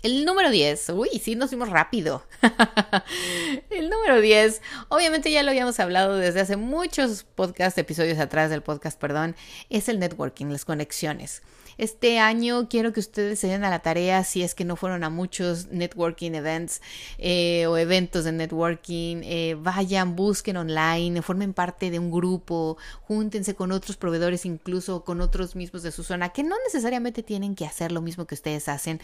El 0.03 0.25
número 0.25 0.51
10, 0.51 0.89
uy, 0.89 1.09
sí, 1.19 1.35
nos 1.35 1.49
fuimos 1.49 1.69
rápido. 1.69 2.23
el 3.71 3.89
número 3.89 4.21
10, 4.21 4.61
obviamente 4.89 5.31
ya 5.31 5.41
lo 5.41 5.49
habíamos 5.49 5.79
hablado 5.79 6.17
desde 6.17 6.41
hace 6.41 6.55
muchos 6.55 7.23
podcasts, 7.23 7.79
episodios 7.79 8.19
atrás 8.19 8.51
del 8.51 8.61
podcast, 8.61 8.99
perdón, 8.99 9.35
es 9.69 9.89
el 9.89 9.97
networking, 9.97 10.47
las 10.47 10.65
conexiones. 10.65 11.41
Este 11.77 12.17
año 12.17 12.67
quiero 12.69 12.91
que 12.91 12.99
ustedes 12.99 13.39
se 13.39 13.47
den 13.47 13.63
a 13.63 13.69
la 13.69 13.79
tarea, 13.79 14.23
si 14.23 14.41
es 14.41 14.55
que 14.55 14.65
no 14.65 14.75
fueron 14.75 15.03
a 15.03 15.11
muchos 15.11 15.67
networking 15.67 16.31
events 16.31 16.81
eh, 17.19 17.67
o 17.67 17.77
eventos 17.77 18.23
de 18.23 18.31
networking, 18.31 19.21
eh, 19.23 19.55
vayan, 19.59 20.15
busquen 20.15 20.57
online, 20.57 21.21
formen 21.21 21.53
parte 21.53 21.91
de 21.91 21.99
un 21.99 22.09
grupo, 22.09 22.77
júntense 23.01 23.53
con 23.53 23.71
otros 23.71 23.95
proveedores, 23.95 24.45
incluso 24.45 25.03
con 25.03 25.21
otros 25.21 25.55
mismos 25.55 25.83
de 25.83 25.91
su 25.91 26.03
zona, 26.03 26.29
que 26.29 26.43
no 26.43 26.55
necesariamente 26.65 27.21
tienen 27.21 27.53
que 27.53 27.67
hacer 27.67 27.91
lo 27.91 28.01
mismo 28.01 28.25
que 28.25 28.33
ustedes 28.33 28.67
hacen, 28.69 28.99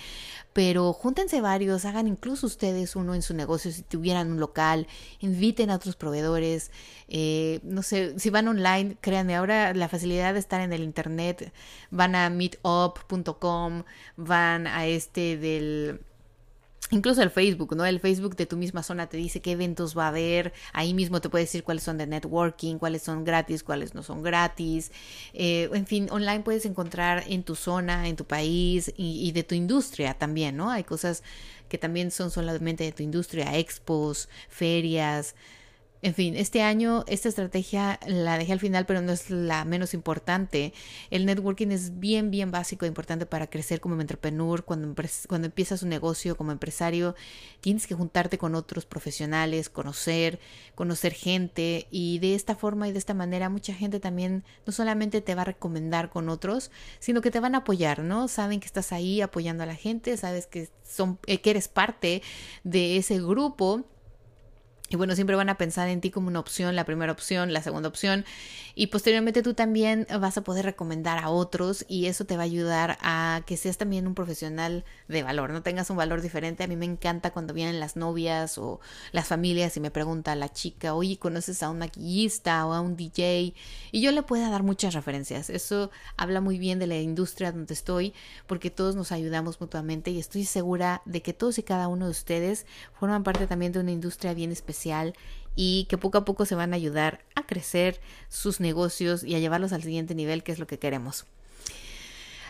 pero 0.51 0.93
júntense 0.93 1.41
varios, 1.41 1.85
hagan 1.85 2.07
incluso 2.07 2.47
ustedes 2.47 2.95
uno 2.95 3.13
en 3.13 3.21
su 3.21 3.35
negocio 3.35 3.71
si 3.71 3.83
tuvieran 3.83 4.31
un 4.31 4.39
local, 4.39 4.87
inviten 5.19 5.69
a 5.69 5.75
otros 5.75 5.95
proveedores, 5.95 6.71
eh, 7.07 7.59
no 7.61 7.83
sé, 7.83 8.17
si 8.17 8.31
van 8.31 8.47
online, 8.47 8.97
créanme, 8.99 9.35
ahora 9.35 9.75
la 9.75 9.89
facilidad 9.89 10.33
de 10.33 10.39
estar 10.39 10.61
en 10.61 10.73
el 10.73 10.81
internet, 10.81 11.53
van 11.91 12.15
a 12.15 12.31
Meet 12.31 12.62
up.com, 12.63 13.83
van 14.17 14.67
a 14.67 14.87
este 14.87 15.37
del 15.37 15.99
incluso 16.91 17.21
el 17.21 17.31
Facebook, 17.31 17.75
¿no? 17.75 17.85
El 17.85 17.99
Facebook 17.99 18.35
de 18.35 18.45
tu 18.45 18.57
misma 18.57 18.83
zona 18.83 19.07
te 19.07 19.17
dice 19.17 19.41
qué 19.41 19.51
eventos 19.51 19.97
va 19.97 20.05
a 20.05 20.07
haber, 20.09 20.53
ahí 20.73 20.93
mismo 20.93 21.21
te 21.21 21.29
puede 21.29 21.45
decir 21.45 21.63
cuáles 21.63 21.83
son 21.83 21.97
de 21.97 22.07
networking, 22.07 22.77
cuáles 22.77 23.01
son 23.01 23.23
gratis, 23.23 23.63
cuáles 23.63 23.95
no 23.95 24.03
son 24.03 24.21
gratis, 24.21 24.91
eh, 25.33 25.69
en 25.73 25.87
fin, 25.87 26.07
online 26.11 26.41
puedes 26.41 26.65
encontrar 26.65 27.23
en 27.27 27.43
tu 27.43 27.55
zona, 27.55 28.07
en 28.07 28.15
tu 28.15 28.25
país 28.25 28.93
y, 28.95 29.27
y, 29.27 29.31
de 29.31 29.43
tu 29.43 29.55
industria 29.55 30.13
también, 30.13 30.55
¿no? 30.55 30.69
Hay 30.69 30.83
cosas 30.83 31.23
que 31.67 31.77
también 31.77 32.11
son 32.11 32.29
solamente 32.29 32.83
de 32.83 32.91
tu 32.91 33.01
industria, 33.01 33.57
expos, 33.57 34.29
ferias, 34.49 35.35
en 36.03 36.13
fin, 36.13 36.35
este 36.35 36.61
año 36.61 37.05
esta 37.07 37.29
estrategia 37.29 37.97
la 38.05 38.37
dejé 38.37 38.51
al 38.51 38.59
final, 38.59 38.85
pero 38.85 39.01
no 39.01 39.13
es 39.13 39.29
la 39.29 39.63
menos 39.63 39.93
importante. 39.93 40.73
El 41.09 41.25
networking 41.25 41.69
es 41.69 41.97
bien, 41.97 42.29
bien 42.29 42.51
básico 42.51 42.83
e 42.83 42.89
importante 42.89 43.25
para 43.25 43.47
crecer 43.47 43.79
como 43.79 43.99
entrepreneur. 44.01 44.65
Cuando, 44.65 44.93
cuando 45.29 45.45
empiezas 45.45 45.81
un 45.81 45.87
negocio 45.87 46.35
como 46.35 46.51
empresario, 46.51 47.15
tienes 47.61 47.87
que 47.87 47.95
juntarte 47.95 48.37
con 48.37 48.53
otros 48.53 48.85
profesionales, 48.85 49.69
conocer, 49.69 50.41
conocer 50.75 51.13
gente 51.13 51.87
y 51.89 52.19
de 52.19 52.35
esta 52.35 52.57
forma 52.57 52.89
y 52.89 52.91
de 52.91 52.99
esta 52.99 53.13
manera 53.13 53.47
mucha 53.47 53.73
gente 53.73 54.01
también 54.01 54.43
no 54.65 54.73
solamente 54.73 55.21
te 55.21 55.35
va 55.35 55.43
a 55.43 55.45
recomendar 55.45 56.09
con 56.09 56.27
otros, 56.27 56.69
sino 56.99 57.21
que 57.21 57.31
te 57.31 57.39
van 57.39 57.55
a 57.55 57.59
apoyar, 57.59 57.99
¿no? 57.99 58.27
Saben 58.27 58.59
que 58.59 58.67
estás 58.67 58.91
ahí 58.91 59.21
apoyando 59.21 59.63
a 59.63 59.67
la 59.67 59.75
gente, 59.75 60.17
sabes 60.17 60.47
que, 60.47 60.67
son, 60.83 61.17
eh, 61.27 61.39
que 61.39 61.51
eres 61.51 61.69
parte 61.69 62.21
de 62.65 62.97
ese 62.97 63.21
grupo 63.21 63.85
y 64.93 64.95
bueno, 64.95 65.15
siempre 65.15 65.35
van 65.35 65.49
a 65.49 65.57
pensar 65.57 65.89
en 65.89 66.01
ti 66.01 66.11
como 66.11 66.27
una 66.27 66.39
opción, 66.39 66.75
la 66.75 66.85
primera 66.85 67.11
opción, 67.11 67.51
la 67.51 67.63
segunda 67.63 67.89
opción. 67.89 68.25
Y 68.75 68.87
posteriormente 68.87 69.41
tú 69.41 69.55
también 69.55 70.05
vas 70.19 70.37
a 70.37 70.43
poder 70.43 70.65
recomendar 70.65 71.17
a 71.17 71.29
otros 71.29 71.83
y 71.87 72.05
eso 72.05 72.25
te 72.25 72.35
va 72.35 72.43
a 72.43 72.45
ayudar 72.45 72.99
a 73.01 73.41
que 73.47 73.57
seas 73.57 73.77
también 73.79 74.05
un 74.05 74.13
profesional 74.13 74.85
de 75.07 75.23
valor, 75.23 75.49
no 75.49 75.63
tengas 75.63 75.89
un 75.89 75.97
valor 75.97 76.21
diferente. 76.21 76.63
A 76.63 76.67
mí 76.67 76.75
me 76.75 76.85
encanta 76.85 77.31
cuando 77.31 77.55
vienen 77.55 77.79
las 77.79 77.95
novias 77.95 78.59
o 78.59 78.81
las 79.11 79.27
familias 79.27 79.75
y 79.77 79.79
me 79.79 79.89
pregunta 79.89 80.35
la 80.35 80.49
chica, 80.49 80.93
oye, 80.93 81.17
¿conoces 81.17 81.63
a 81.63 81.71
un 81.71 81.79
maquillista 81.79 82.63
o 82.67 82.73
a 82.73 82.81
un 82.81 82.95
DJ? 82.95 83.55
Y 83.91 84.01
yo 84.01 84.11
le 84.11 84.21
puedo 84.21 84.47
dar 84.47 84.61
muchas 84.61 84.93
referencias. 84.93 85.49
Eso 85.49 85.89
habla 86.17 86.39
muy 86.39 86.59
bien 86.59 86.77
de 86.77 86.85
la 86.85 86.97
industria 86.97 87.51
donde 87.51 87.73
estoy 87.73 88.13
porque 88.45 88.69
todos 88.69 88.95
nos 88.95 89.11
ayudamos 89.11 89.59
mutuamente 89.59 90.11
y 90.11 90.19
estoy 90.19 90.45
segura 90.45 91.01
de 91.05 91.23
que 91.23 91.33
todos 91.33 91.57
y 91.57 91.63
cada 91.63 91.87
uno 91.87 92.05
de 92.05 92.11
ustedes 92.11 92.67
forman 92.99 93.23
parte 93.23 93.47
también 93.47 93.71
de 93.71 93.79
una 93.79 93.91
industria 93.91 94.35
bien 94.35 94.51
y 95.55 95.85
que 95.89 95.97
poco 95.97 96.17
a 96.17 96.25
poco 96.25 96.45
se 96.45 96.55
van 96.55 96.73
a 96.73 96.75
ayudar 96.75 97.23
a 97.35 97.45
crecer 97.45 97.99
sus 98.29 98.59
negocios 98.59 99.23
y 99.23 99.35
a 99.35 99.39
llevarlos 99.39 99.73
al 99.73 99.83
siguiente 99.83 100.15
nivel, 100.15 100.43
que 100.43 100.51
es 100.51 100.59
lo 100.59 100.67
que 100.67 100.79
queremos. 100.79 101.25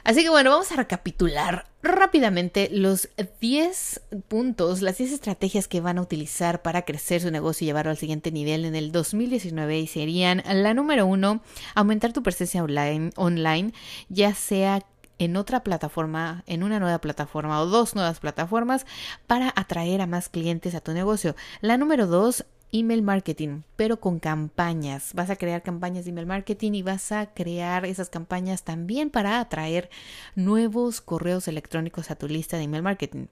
Así 0.06 0.22
que 0.22 0.30
bueno, 0.30 0.50
vamos 0.50 0.70
a 0.72 0.76
recapitular 0.76 1.66
rápidamente 1.82 2.70
los 2.70 3.08
10 3.40 4.02
puntos, 4.28 4.82
las 4.82 4.98
10 4.98 5.14
estrategias 5.14 5.70
que 5.70 5.80
van 5.80 5.98
a 5.98 6.02
utilizar 6.02 6.62
para 6.62 6.82
crecer 6.82 7.22
su 7.22 7.32
negocio 7.32 7.64
y 7.64 7.68
llevarlo 7.68 7.92
al 7.92 7.98
siguiente 7.98 8.30
nivel 8.30 8.66
en 8.66 8.76
el 8.76 8.92
2019 8.92 9.80
y 9.80 9.88
serían 9.88 10.44
la 10.46 10.74
número 10.74 11.06
uno, 11.06 11.42
aumentar 11.74 12.12
tu 12.12 12.22
presencia 12.22 12.64
online, 12.64 13.12
online 13.16 13.72
ya 14.10 14.36
sea 14.36 14.86
en 15.20 15.38
otra 15.38 15.64
plataforma, 15.64 16.44
en 16.48 16.64
una 16.64 16.80
nueva 16.80 17.00
plataforma 17.00 17.60
o 17.62 17.66
dos 17.66 17.96
nuevas 17.96 18.20
plataformas 18.20 18.86
para 19.28 19.54
atraer 19.56 20.02
a 20.02 20.08
más 20.08 20.30
clientes 20.30 20.76
a 20.76 20.82
tu 20.82 20.94
negocio. 20.94 21.36
La 21.62 21.78
número 21.78 22.08
dos, 22.08 22.46
email 22.72 23.04
marketing, 23.04 23.62
pero 23.76 24.00
con 24.00 24.20
campañas. 24.20 25.14
Vas 25.14 25.30
a 25.30 25.36
crear 25.36 25.62
campañas 25.62 26.06
de 26.06 26.12
email 26.12 26.28
marketing 26.28 26.74
y 26.74 26.82
vas 26.82 27.12
a 27.12 27.28
crear 27.28 27.86
esas 27.86 28.10
campañas 28.10 28.64
también 28.64 29.10
para 29.10 29.40
atraer 29.40 29.90
nuevos 30.36 31.00
correos 31.00 31.48
electrónicos 31.48 32.12
a 32.12 32.16
tu 32.16 32.28
lista 32.28 32.58
de 32.58 32.64
email 32.64 32.84
marketing. 32.84 33.28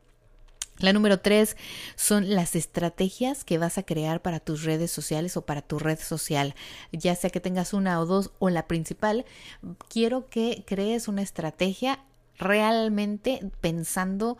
La 0.80 0.94
número 0.94 1.20
tres 1.20 1.58
son 1.96 2.34
las 2.34 2.56
estrategias 2.56 3.44
que 3.44 3.58
vas 3.58 3.78
a 3.78 3.84
crear 3.84 4.22
para 4.22 4.40
tus 4.40 4.64
redes 4.64 4.92
sociales 4.92 5.38
o 5.38 5.46
para 5.46 5.62
tu 5.62 5.78
red 5.78 6.00
social, 6.00 6.56
ya 6.92 7.16
sea 7.16 7.30
que 7.30 7.40
tengas 7.40 7.74
una 7.74 8.00
o 8.00 8.06
dos 8.06 8.32
o 8.40 8.50
la 8.50 8.68
principal. 8.68 9.26
Quiero 9.90 10.28
que 10.30 10.64
crees 10.66 11.08
una 11.08 11.22
estrategia 11.22 12.00
realmente 12.38 13.42
pensando 13.62 14.38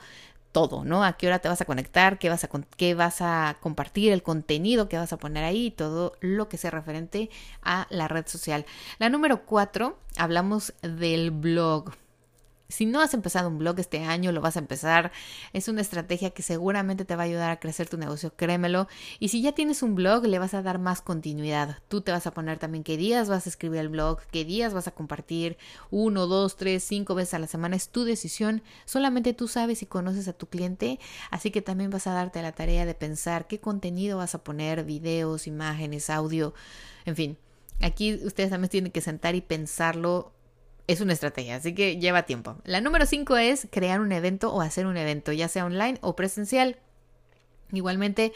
todo, 0.52 0.84
¿no? 0.84 1.04
A 1.04 1.14
qué 1.14 1.28
hora 1.28 1.40
te 1.40 1.48
vas 1.48 1.62
a 1.62 1.66
conectar, 1.66 2.20
qué 2.20 2.30
vas 2.30 2.44
a, 2.44 2.50
qué 2.76 2.94
vas 2.96 3.22
a 3.22 3.58
compartir, 3.62 4.12
el 4.12 4.24
contenido 4.24 4.90
que 4.90 4.98
vas 4.98 5.14
a 5.14 5.18
poner 5.18 5.44
ahí, 5.44 5.72
todo 5.72 6.14
lo 6.20 6.50
que 6.50 6.58
sea 6.58 6.72
referente 6.72 7.30
a 7.62 7.88
la 7.90 8.08
red 8.08 8.28
social. 8.28 8.66
La 9.00 9.10
número 9.10 9.46
cuatro, 9.46 9.98
hablamos 10.18 10.74
del 10.82 11.32
blog. 11.32 11.92
Si 12.72 12.86
no 12.86 13.02
has 13.02 13.14
empezado 13.14 13.50
un 13.50 13.58
blog 13.58 13.80
este 13.80 14.04
año, 14.04 14.32
lo 14.32 14.42
vas 14.42 14.56
a 14.56 14.60
empezar. 14.60 15.12
Es 15.54 15.68
una 15.68 15.82
estrategia 15.82 16.32
que 16.32 16.42
seguramente 16.42 17.06
te 17.06 17.16
va 17.16 17.24
a 17.24 17.26
ayudar 17.26 17.52
a 17.52 17.60
crecer 17.60 17.90
tu 17.90 17.98
negocio, 17.98 18.34
créemelo. 18.36 18.88
Y 19.20 19.28
si 19.28 19.42
ya 19.42 19.52
tienes 19.52 19.84
un 19.84 19.96
blog, 19.96 20.26
le 20.26 20.40
vas 20.40 20.54
a 20.54 20.62
dar 20.62 20.80
más 20.80 21.02
continuidad. 21.02 21.78
Tú 21.88 22.02
te 22.02 22.12
vas 22.12 22.26
a 22.28 22.34
poner 22.34 22.58
también 22.58 22.84
qué 22.84 22.98
días 22.98 23.30
vas 23.30 23.46
a 23.46 23.50
escribir 23.50 23.80
el 23.82 23.90
blog, 23.90 24.20
qué 24.32 24.46
días 24.46 24.74
vas 24.74 24.88
a 24.88 24.92
compartir, 24.92 25.58
uno, 25.90 26.28
dos, 26.28 26.56
tres, 26.56 26.84
cinco 26.84 27.14
veces 27.14 27.36
a 27.36 27.40
la 27.40 27.48
semana. 27.48 27.76
Es 27.76 27.90
tu 27.90 28.04
decisión. 28.04 28.64
Solamente 28.86 29.34
tú 29.34 29.48
sabes 29.48 29.82
y 29.82 29.86
conoces 29.86 30.28
a 30.28 30.34
tu 30.34 30.48
cliente. 30.48 31.00
Así 31.30 31.52
que 31.52 31.62
también 31.62 31.90
vas 31.90 32.08
a 32.08 32.14
darte 32.14 32.42
la 32.42 32.54
tarea 32.54 32.86
de 32.86 32.96
pensar 32.96 33.48
qué 33.48 33.60
contenido 33.60 34.18
vas 34.18 34.36
a 34.36 34.44
poner, 34.44 34.84
videos, 34.84 35.48
imágenes, 35.48 36.10
audio, 36.10 36.54
en 37.06 37.16
fin. 37.16 37.38
Aquí 37.82 38.14
ustedes 38.24 38.52
también 38.52 38.70
tienen 38.70 38.92
que 38.92 39.02
sentar 39.02 39.36
y 39.36 39.42
pensarlo 39.42 40.32
es 40.88 41.02
una 41.02 41.14
estrategia, 41.14 41.56
así 41.56 41.74
que 41.74 41.98
lleva 41.98 42.24
tiempo. 42.24 42.58
La 42.66 42.82
número 42.82 43.06
5 43.06 43.38
es 43.38 43.68
crear 43.72 44.02
un 44.02 44.12
evento 44.12 44.54
o 44.54 44.62
hacer 44.62 44.86
un 44.86 44.98
evento, 44.98 45.32
ya 45.32 45.48
sea 45.48 45.66
online 45.66 45.98
o 46.02 46.16
presencial. 46.16 46.78
Igualmente, 47.72 48.34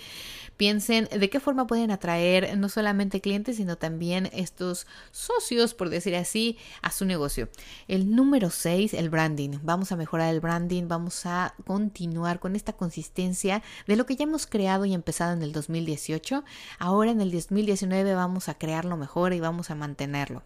piensen 0.56 1.10
de 1.12 1.30
qué 1.30 1.40
forma 1.40 1.68
pueden 1.68 1.92
atraer 1.92 2.58
no 2.58 2.70
solamente 2.70 3.22
clientes, 3.22 3.58
sino 3.58 3.78
también 3.78 4.30
estos 4.32 4.88
socios, 5.12 5.74
por 5.74 5.90
decir 5.90 6.16
así, 6.16 6.58
a 6.82 6.92
su 6.92 7.06
negocio. 7.06 7.50
El 7.88 8.16
número 8.16 8.50
6, 8.50 8.94
el 8.94 9.10
branding. 9.10 9.60
Vamos 9.64 9.92
a 9.92 9.98
mejorar 9.98 10.34
el 10.34 10.40
branding, 10.40 10.88
vamos 10.88 11.26
a 11.26 11.54
continuar 11.66 12.40
con 12.40 12.56
esta 12.56 12.74
consistencia 12.74 13.62
de 13.88 13.96
lo 13.96 14.06
que 14.06 14.16
ya 14.16 14.24
hemos 14.24 14.48
creado 14.48 14.86
y 14.86 14.94
empezado 14.94 15.34
en 15.34 15.44
el 15.44 15.52
2018. 15.52 16.44
Ahora 16.80 17.12
en 17.12 17.22
el 17.22 17.32
2019 17.32 18.14
vamos 18.14 18.48
a 18.48 18.58
crearlo 18.58 18.96
mejor 18.98 19.34
y 19.34 19.40
vamos 19.40 19.70
a 19.70 19.76
mantenerlo. 19.76 20.44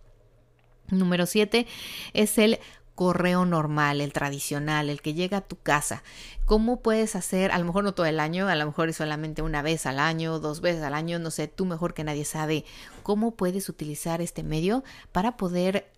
Número 0.92 1.26
7 1.26 1.68
es 2.14 2.38
el 2.38 2.60
correo 2.96 3.46
normal, 3.46 4.02
el 4.02 4.12
tradicional, 4.12 4.90
el 4.90 5.02
que 5.02 5.14
llega 5.14 5.38
a 5.38 5.48
tu 5.48 5.56
casa. 5.56 6.04
¿Cómo 6.46 6.82
puedes 6.82 7.16
hacer, 7.16 7.52
a 7.52 7.58
lo 7.58 7.64
mejor 7.64 7.86
no 7.86 7.94
todo 7.94 8.06
el 8.06 8.20
año, 8.20 8.50
a 8.50 8.56
lo 8.56 8.66
mejor 8.66 8.90
es 8.90 8.98
solamente 8.98 9.42
una 9.42 9.62
vez 9.62 9.86
al 9.86 10.00
año, 10.00 10.40
dos 10.40 10.60
veces 10.60 10.84
al 10.84 10.94
año, 10.94 11.18
no 11.18 11.32
sé, 11.32 11.48
tú 11.48 11.66
mejor 11.66 11.94
que 11.94 12.04
nadie 12.04 12.26
sabe 12.26 12.66
cómo 13.02 13.32
puedes 13.32 13.70
utilizar 13.70 14.22
este 14.22 14.44
medio 14.44 14.84
para 15.14 15.38
poder 15.38 15.90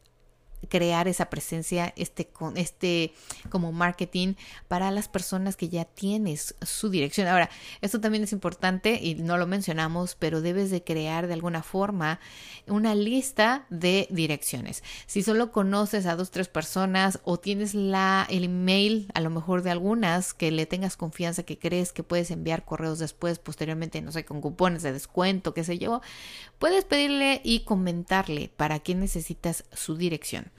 crear 0.70 1.08
esa 1.08 1.30
presencia, 1.30 1.94
este, 1.96 2.30
este 2.56 3.14
como 3.50 3.72
marketing 3.72 4.36
para 4.68 4.92
las 4.92 5.08
personas 5.08 5.56
que 5.56 5.70
ya 5.70 5.86
tienes 5.86 6.56
su 6.62 6.90
dirección. 6.90 7.28
Ahora, 7.28 7.50
esto 7.82 8.00
también 8.00 8.24
es 8.24 8.32
importante 8.32 9.00
y 9.02 9.16
no 9.16 9.38
lo 9.38 9.48
mencionamos, 9.48 10.16
pero 10.16 10.42
debes 10.42 10.72
de 10.72 10.84
crear 10.84 11.28
de 11.28 11.34
alguna 11.34 11.64
forma 11.64 12.20
una 12.68 12.96
lista 12.96 13.66
de 13.70 14.08
direcciones. 14.12 14.84
Si 15.08 15.24
solo 15.24 15.52
conoces 15.52 16.06
a 16.06 16.16
dos, 16.16 16.32
tres 16.32 16.48
personas 16.48 17.20
o 17.24 17.38
tienes 17.38 17.74
la, 17.74 18.28
el 18.30 18.46
email 18.46 19.08
a 19.14 19.22
lo 19.22 19.30
mejor 19.30 19.64
de 19.64 19.72
algunas 19.72 20.34
que 20.34 20.52
le 20.52 20.66
tengas 20.66 20.98
confianza, 20.98 21.44
que 21.44 21.58
crees 21.58 21.92
que 21.94 22.04
puedes 22.04 22.32
enviar 22.32 22.66
correos 22.66 23.00
después, 23.00 23.40
posteriormente, 23.40 24.02
no 24.02 24.12
sé, 24.12 24.26
con 24.26 24.42
cupones 24.42 24.84
de 24.84 24.94
descuento, 24.94 25.54
qué 25.54 25.64
sé 25.64 25.78
yo, 25.78 26.02
puedes 26.60 26.86
pedirle 26.86 27.42
y 27.44 27.62
comentarle 27.62 28.52
para 28.56 28.80
qué 28.80 28.96
necesitas 28.96 29.64
su 29.74 29.96
dirección. 29.96 30.51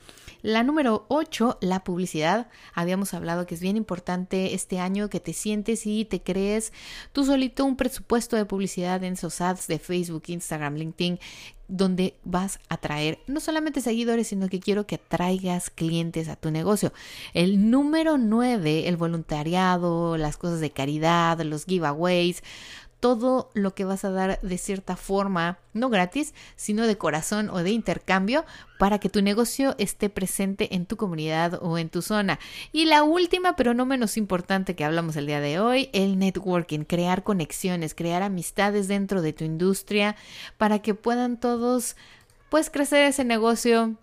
La 0.43 0.65
número 0.65 1.07
8, 1.09 1.59
la 1.61 1.85
publicidad. 1.85 2.49
Habíamos 2.75 3.15
hablado 3.15 3.47
que 3.47 3.55
es 3.55 3.61
bien 3.61 3.77
importante 3.77 4.55
este 4.55 4.81
año 4.81 5.09
que 5.09 5.21
te 5.21 5.33
sientes 5.33 5.87
y 5.87 6.05
te 6.05 6.21
crees 6.21 6.73
tú 7.13 7.25
solito 7.25 7.65
un 7.65 7.77
presupuesto 7.77 8.35
de 8.35 8.45
publicidad 8.45 9.05
en 9.05 9.13
esos 9.13 9.41
ads 9.41 9.69
de 9.69 9.79
Facebook, 9.79 10.25
Instagram, 10.27 10.75
LinkedIn 10.75 11.21
donde 11.73 12.19
vas 12.23 12.59
a 12.69 12.77
traer 12.77 13.21
no 13.27 13.41
solamente 13.41 13.81
seguidores, 13.81 14.29
sino 14.29 14.49
que 14.49 14.61
quiero 14.61 14.87
que 14.87 14.99
traigas 14.99 15.71
clientes 15.71 16.29
a 16.29 16.37
tu 16.37 16.51
negocio. 16.51 16.93
El 17.33 17.71
número 17.71 18.19
9, 18.19 18.89
el 18.89 18.99
voluntariado, 18.99 20.19
las 20.19 20.37
cosas 20.37 20.61
de 20.61 20.71
caridad, 20.71 21.41
los 21.41 21.65
giveaways, 21.65 22.43
todo 23.03 23.51
lo 23.53 23.75
que 23.75 23.85
vas 23.85 24.05
a 24.05 24.13
dar 24.13 24.41
de 24.43 24.59
cierta 24.59 24.95
forma, 24.95 25.59
no 25.73 25.91
gratis, 25.91 26.35
sino 26.55 26.87
de 26.87 26.97
corazón 26.97 27.51
o 27.51 27.65
de 27.65 27.73
intercambio 27.73 28.45
para 28.79 29.01
que 29.01 29.09
tu 29.09 29.23
negocio 29.23 29.75
esté 29.79 30.09
presente 30.09 30.77
en 30.77 30.87
tu 30.87 30.97
comunidad 30.97 31.59
o 31.63 31.79
en 31.79 31.89
tu 31.89 32.01
zona. 32.01 32.39
Y 32.71 32.85
la 32.85 33.03
última, 33.03 33.57
pero 33.57 33.75
no 33.75 33.87
menos 33.87 34.17
importante 34.17 34.77
que 34.77 34.85
hablamos 34.85 35.17
el 35.17 35.27
día 35.27 35.41
de 35.41 35.59
hoy, 35.59 35.91
el 35.93 36.17
networking, 36.17 36.85
crear 36.85 37.25
conexiones, 37.25 37.97
crear 37.97 38.23
amistades 38.23 38.87
dentro 38.87 39.21
de 39.21 39.33
tu 39.33 39.43
industria 39.43 40.15
para 40.57 40.79
que 40.79 40.95
puedan 40.95 41.41
todos 41.41 41.97
pues 42.51 42.71
crecer 42.71 43.03
ese 43.03 43.25
negocio, 43.25 43.97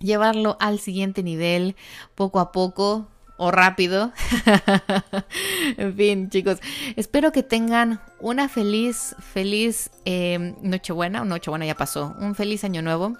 llevarlo 0.00 0.58
al 0.60 0.80
siguiente 0.80 1.22
nivel 1.22 1.76
poco 2.14 2.40
a 2.40 2.52
poco, 2.52 3.08
o 3.38 3.50
rápido. 3.50 4.12
en 5.78 5.96
fin, 5.96 6.28
chicos, 6.28 6.58
espero 6.96 7.32
que 7.32 7.42
tengan 7.42 8.00
una 8.20 8.50
feliz, 8.50 9.16
feliz 9.32 9.90
eh, 10.04 10.54
Nochebuena, 10.60 11.22
o 11.22 11.24
Nochebuena 11.24 11.64
ya 11.64 11.74
pasó, 11.74 12.14
un 12.20 12.34
feliz 12.34 12.64
año 12.64 12.82
nuevo 12.82 13.16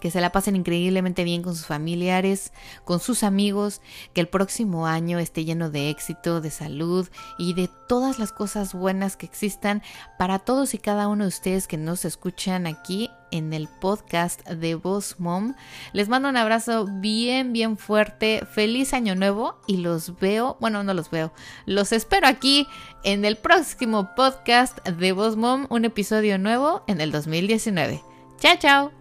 que 0.00 0.10
se 0.10 0.20
la 0.20 0.32
pasen 0.32 0.56
increíblemente 0.56 1.24
bien 1.24 1.42
con 1.42 1.54
sus 1.54 1.66
familiares, 1.66 2.52
con 2.84 3.00
sus 3.00 3.22
amigos, 3.22 3.80
que 4.14 4.22
el 4.22 4.28
próximo 4.28 4.86
año 4.86 5.18
esté 5.18 5.44
lleno 5.44 5.70
de 5.70 5.90
éxito, 5.90 6.40
de 6.40 6.50
salud 6.50 7.08
y 7.38 7.52
de 7.52 7.68
todas 7.86 8.18
las 8.18 8.32
cosas 8.32 8.72
buenas 8.72 9.16
que 9.16 9.26
existan 9.26 9.82
para 10.18 10.38
todos 10.38 10.74
y 10.74 10.78
cada 10.78 11.06
uno 11.06 11.24
de 11.24 11.28
ustedes 11.28 11.68
que 11.68 11.76
nos 11.76 12.04
escuchan 12.04 12.66
aquí 12.66 13.10
en 13.30 13.52
el 13.52 13.68
podcast 13.68 14.46
de 14.48 14.74
Boss 14.74 15.16
Mom. 15.18 15.54
Les 15.92 16.08
mando 16.08 16.28
un 16.28 16.36
abrazo 16.36 16.86
bien, 16.86 17.52
bien 17.52 17.76
fuerte. 17.76 18.46
Feliz 18.52 18.94
año 18.94 19.14
nuevo 19.14 19.58
y 19.66 19.78
los 19.78 20.18
veo, 20.18 20.56
bueno, 20.60 20.82
no 20.82 20.94
los 20.94 21.10
veo, 21.10 21.32
los 21.66 21.92
espero 21.92 22.26
aquí 22.26 22.66
en 23.04 23.24
el 23.24 23.36
próximo 23.36 24.14
podcast 24.14 24.86
de 24.86 25.12
Boss 25.12 25.36
Mom, 25.36 25.66
un 25.70 25.84
episodio 25.84 26.38
nuevo 26.38 26.82
en 26.86 27.00
el 27.00 27.12
2019. 27.12 28.02
Chao, 28.38 28.56
chao. 28.58 28.99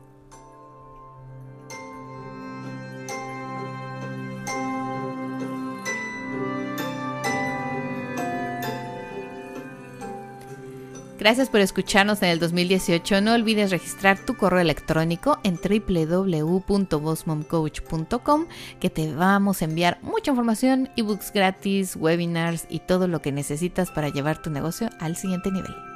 Gracias 11.20 11.50
por 11.50 11.60
escucharnos 11.60 12.24
en 12.24 12.30
el 12.30 12.40
2018. 12.40 13.20
No 13.20 13.34
olvides 13.34 13.72
registrar 13.72 14.18
tu 14.18 14.38
correo 14.38 14.62
electrónico 14.62 15.38
en 15.44 15.58
www.bosmomcoach.com 15.58 18.46
que 18.80 18.90
te 18.90 19.14
vamos 19.14 19.62
a 19.62 19.66
enviar 19.66 20.00
mucha 20.02 20.32
información, 20.32 20.88
ebooks 20.96 21.34
gratis, 21.34 21.98
webinars 21.98 22.68
y 22.70 22.80
todo 22.80 23.10
lo 23.10 23.22
que 23.22 23.34
necesitas 23.34 23.92
para 23.92 24.08
llevar 24.08 24.42
tu 24.42 24.50
negocio 24.50 24.90
al 25.02 25.18
siguiente 25.18 25.52
nivel. 25.52 25.89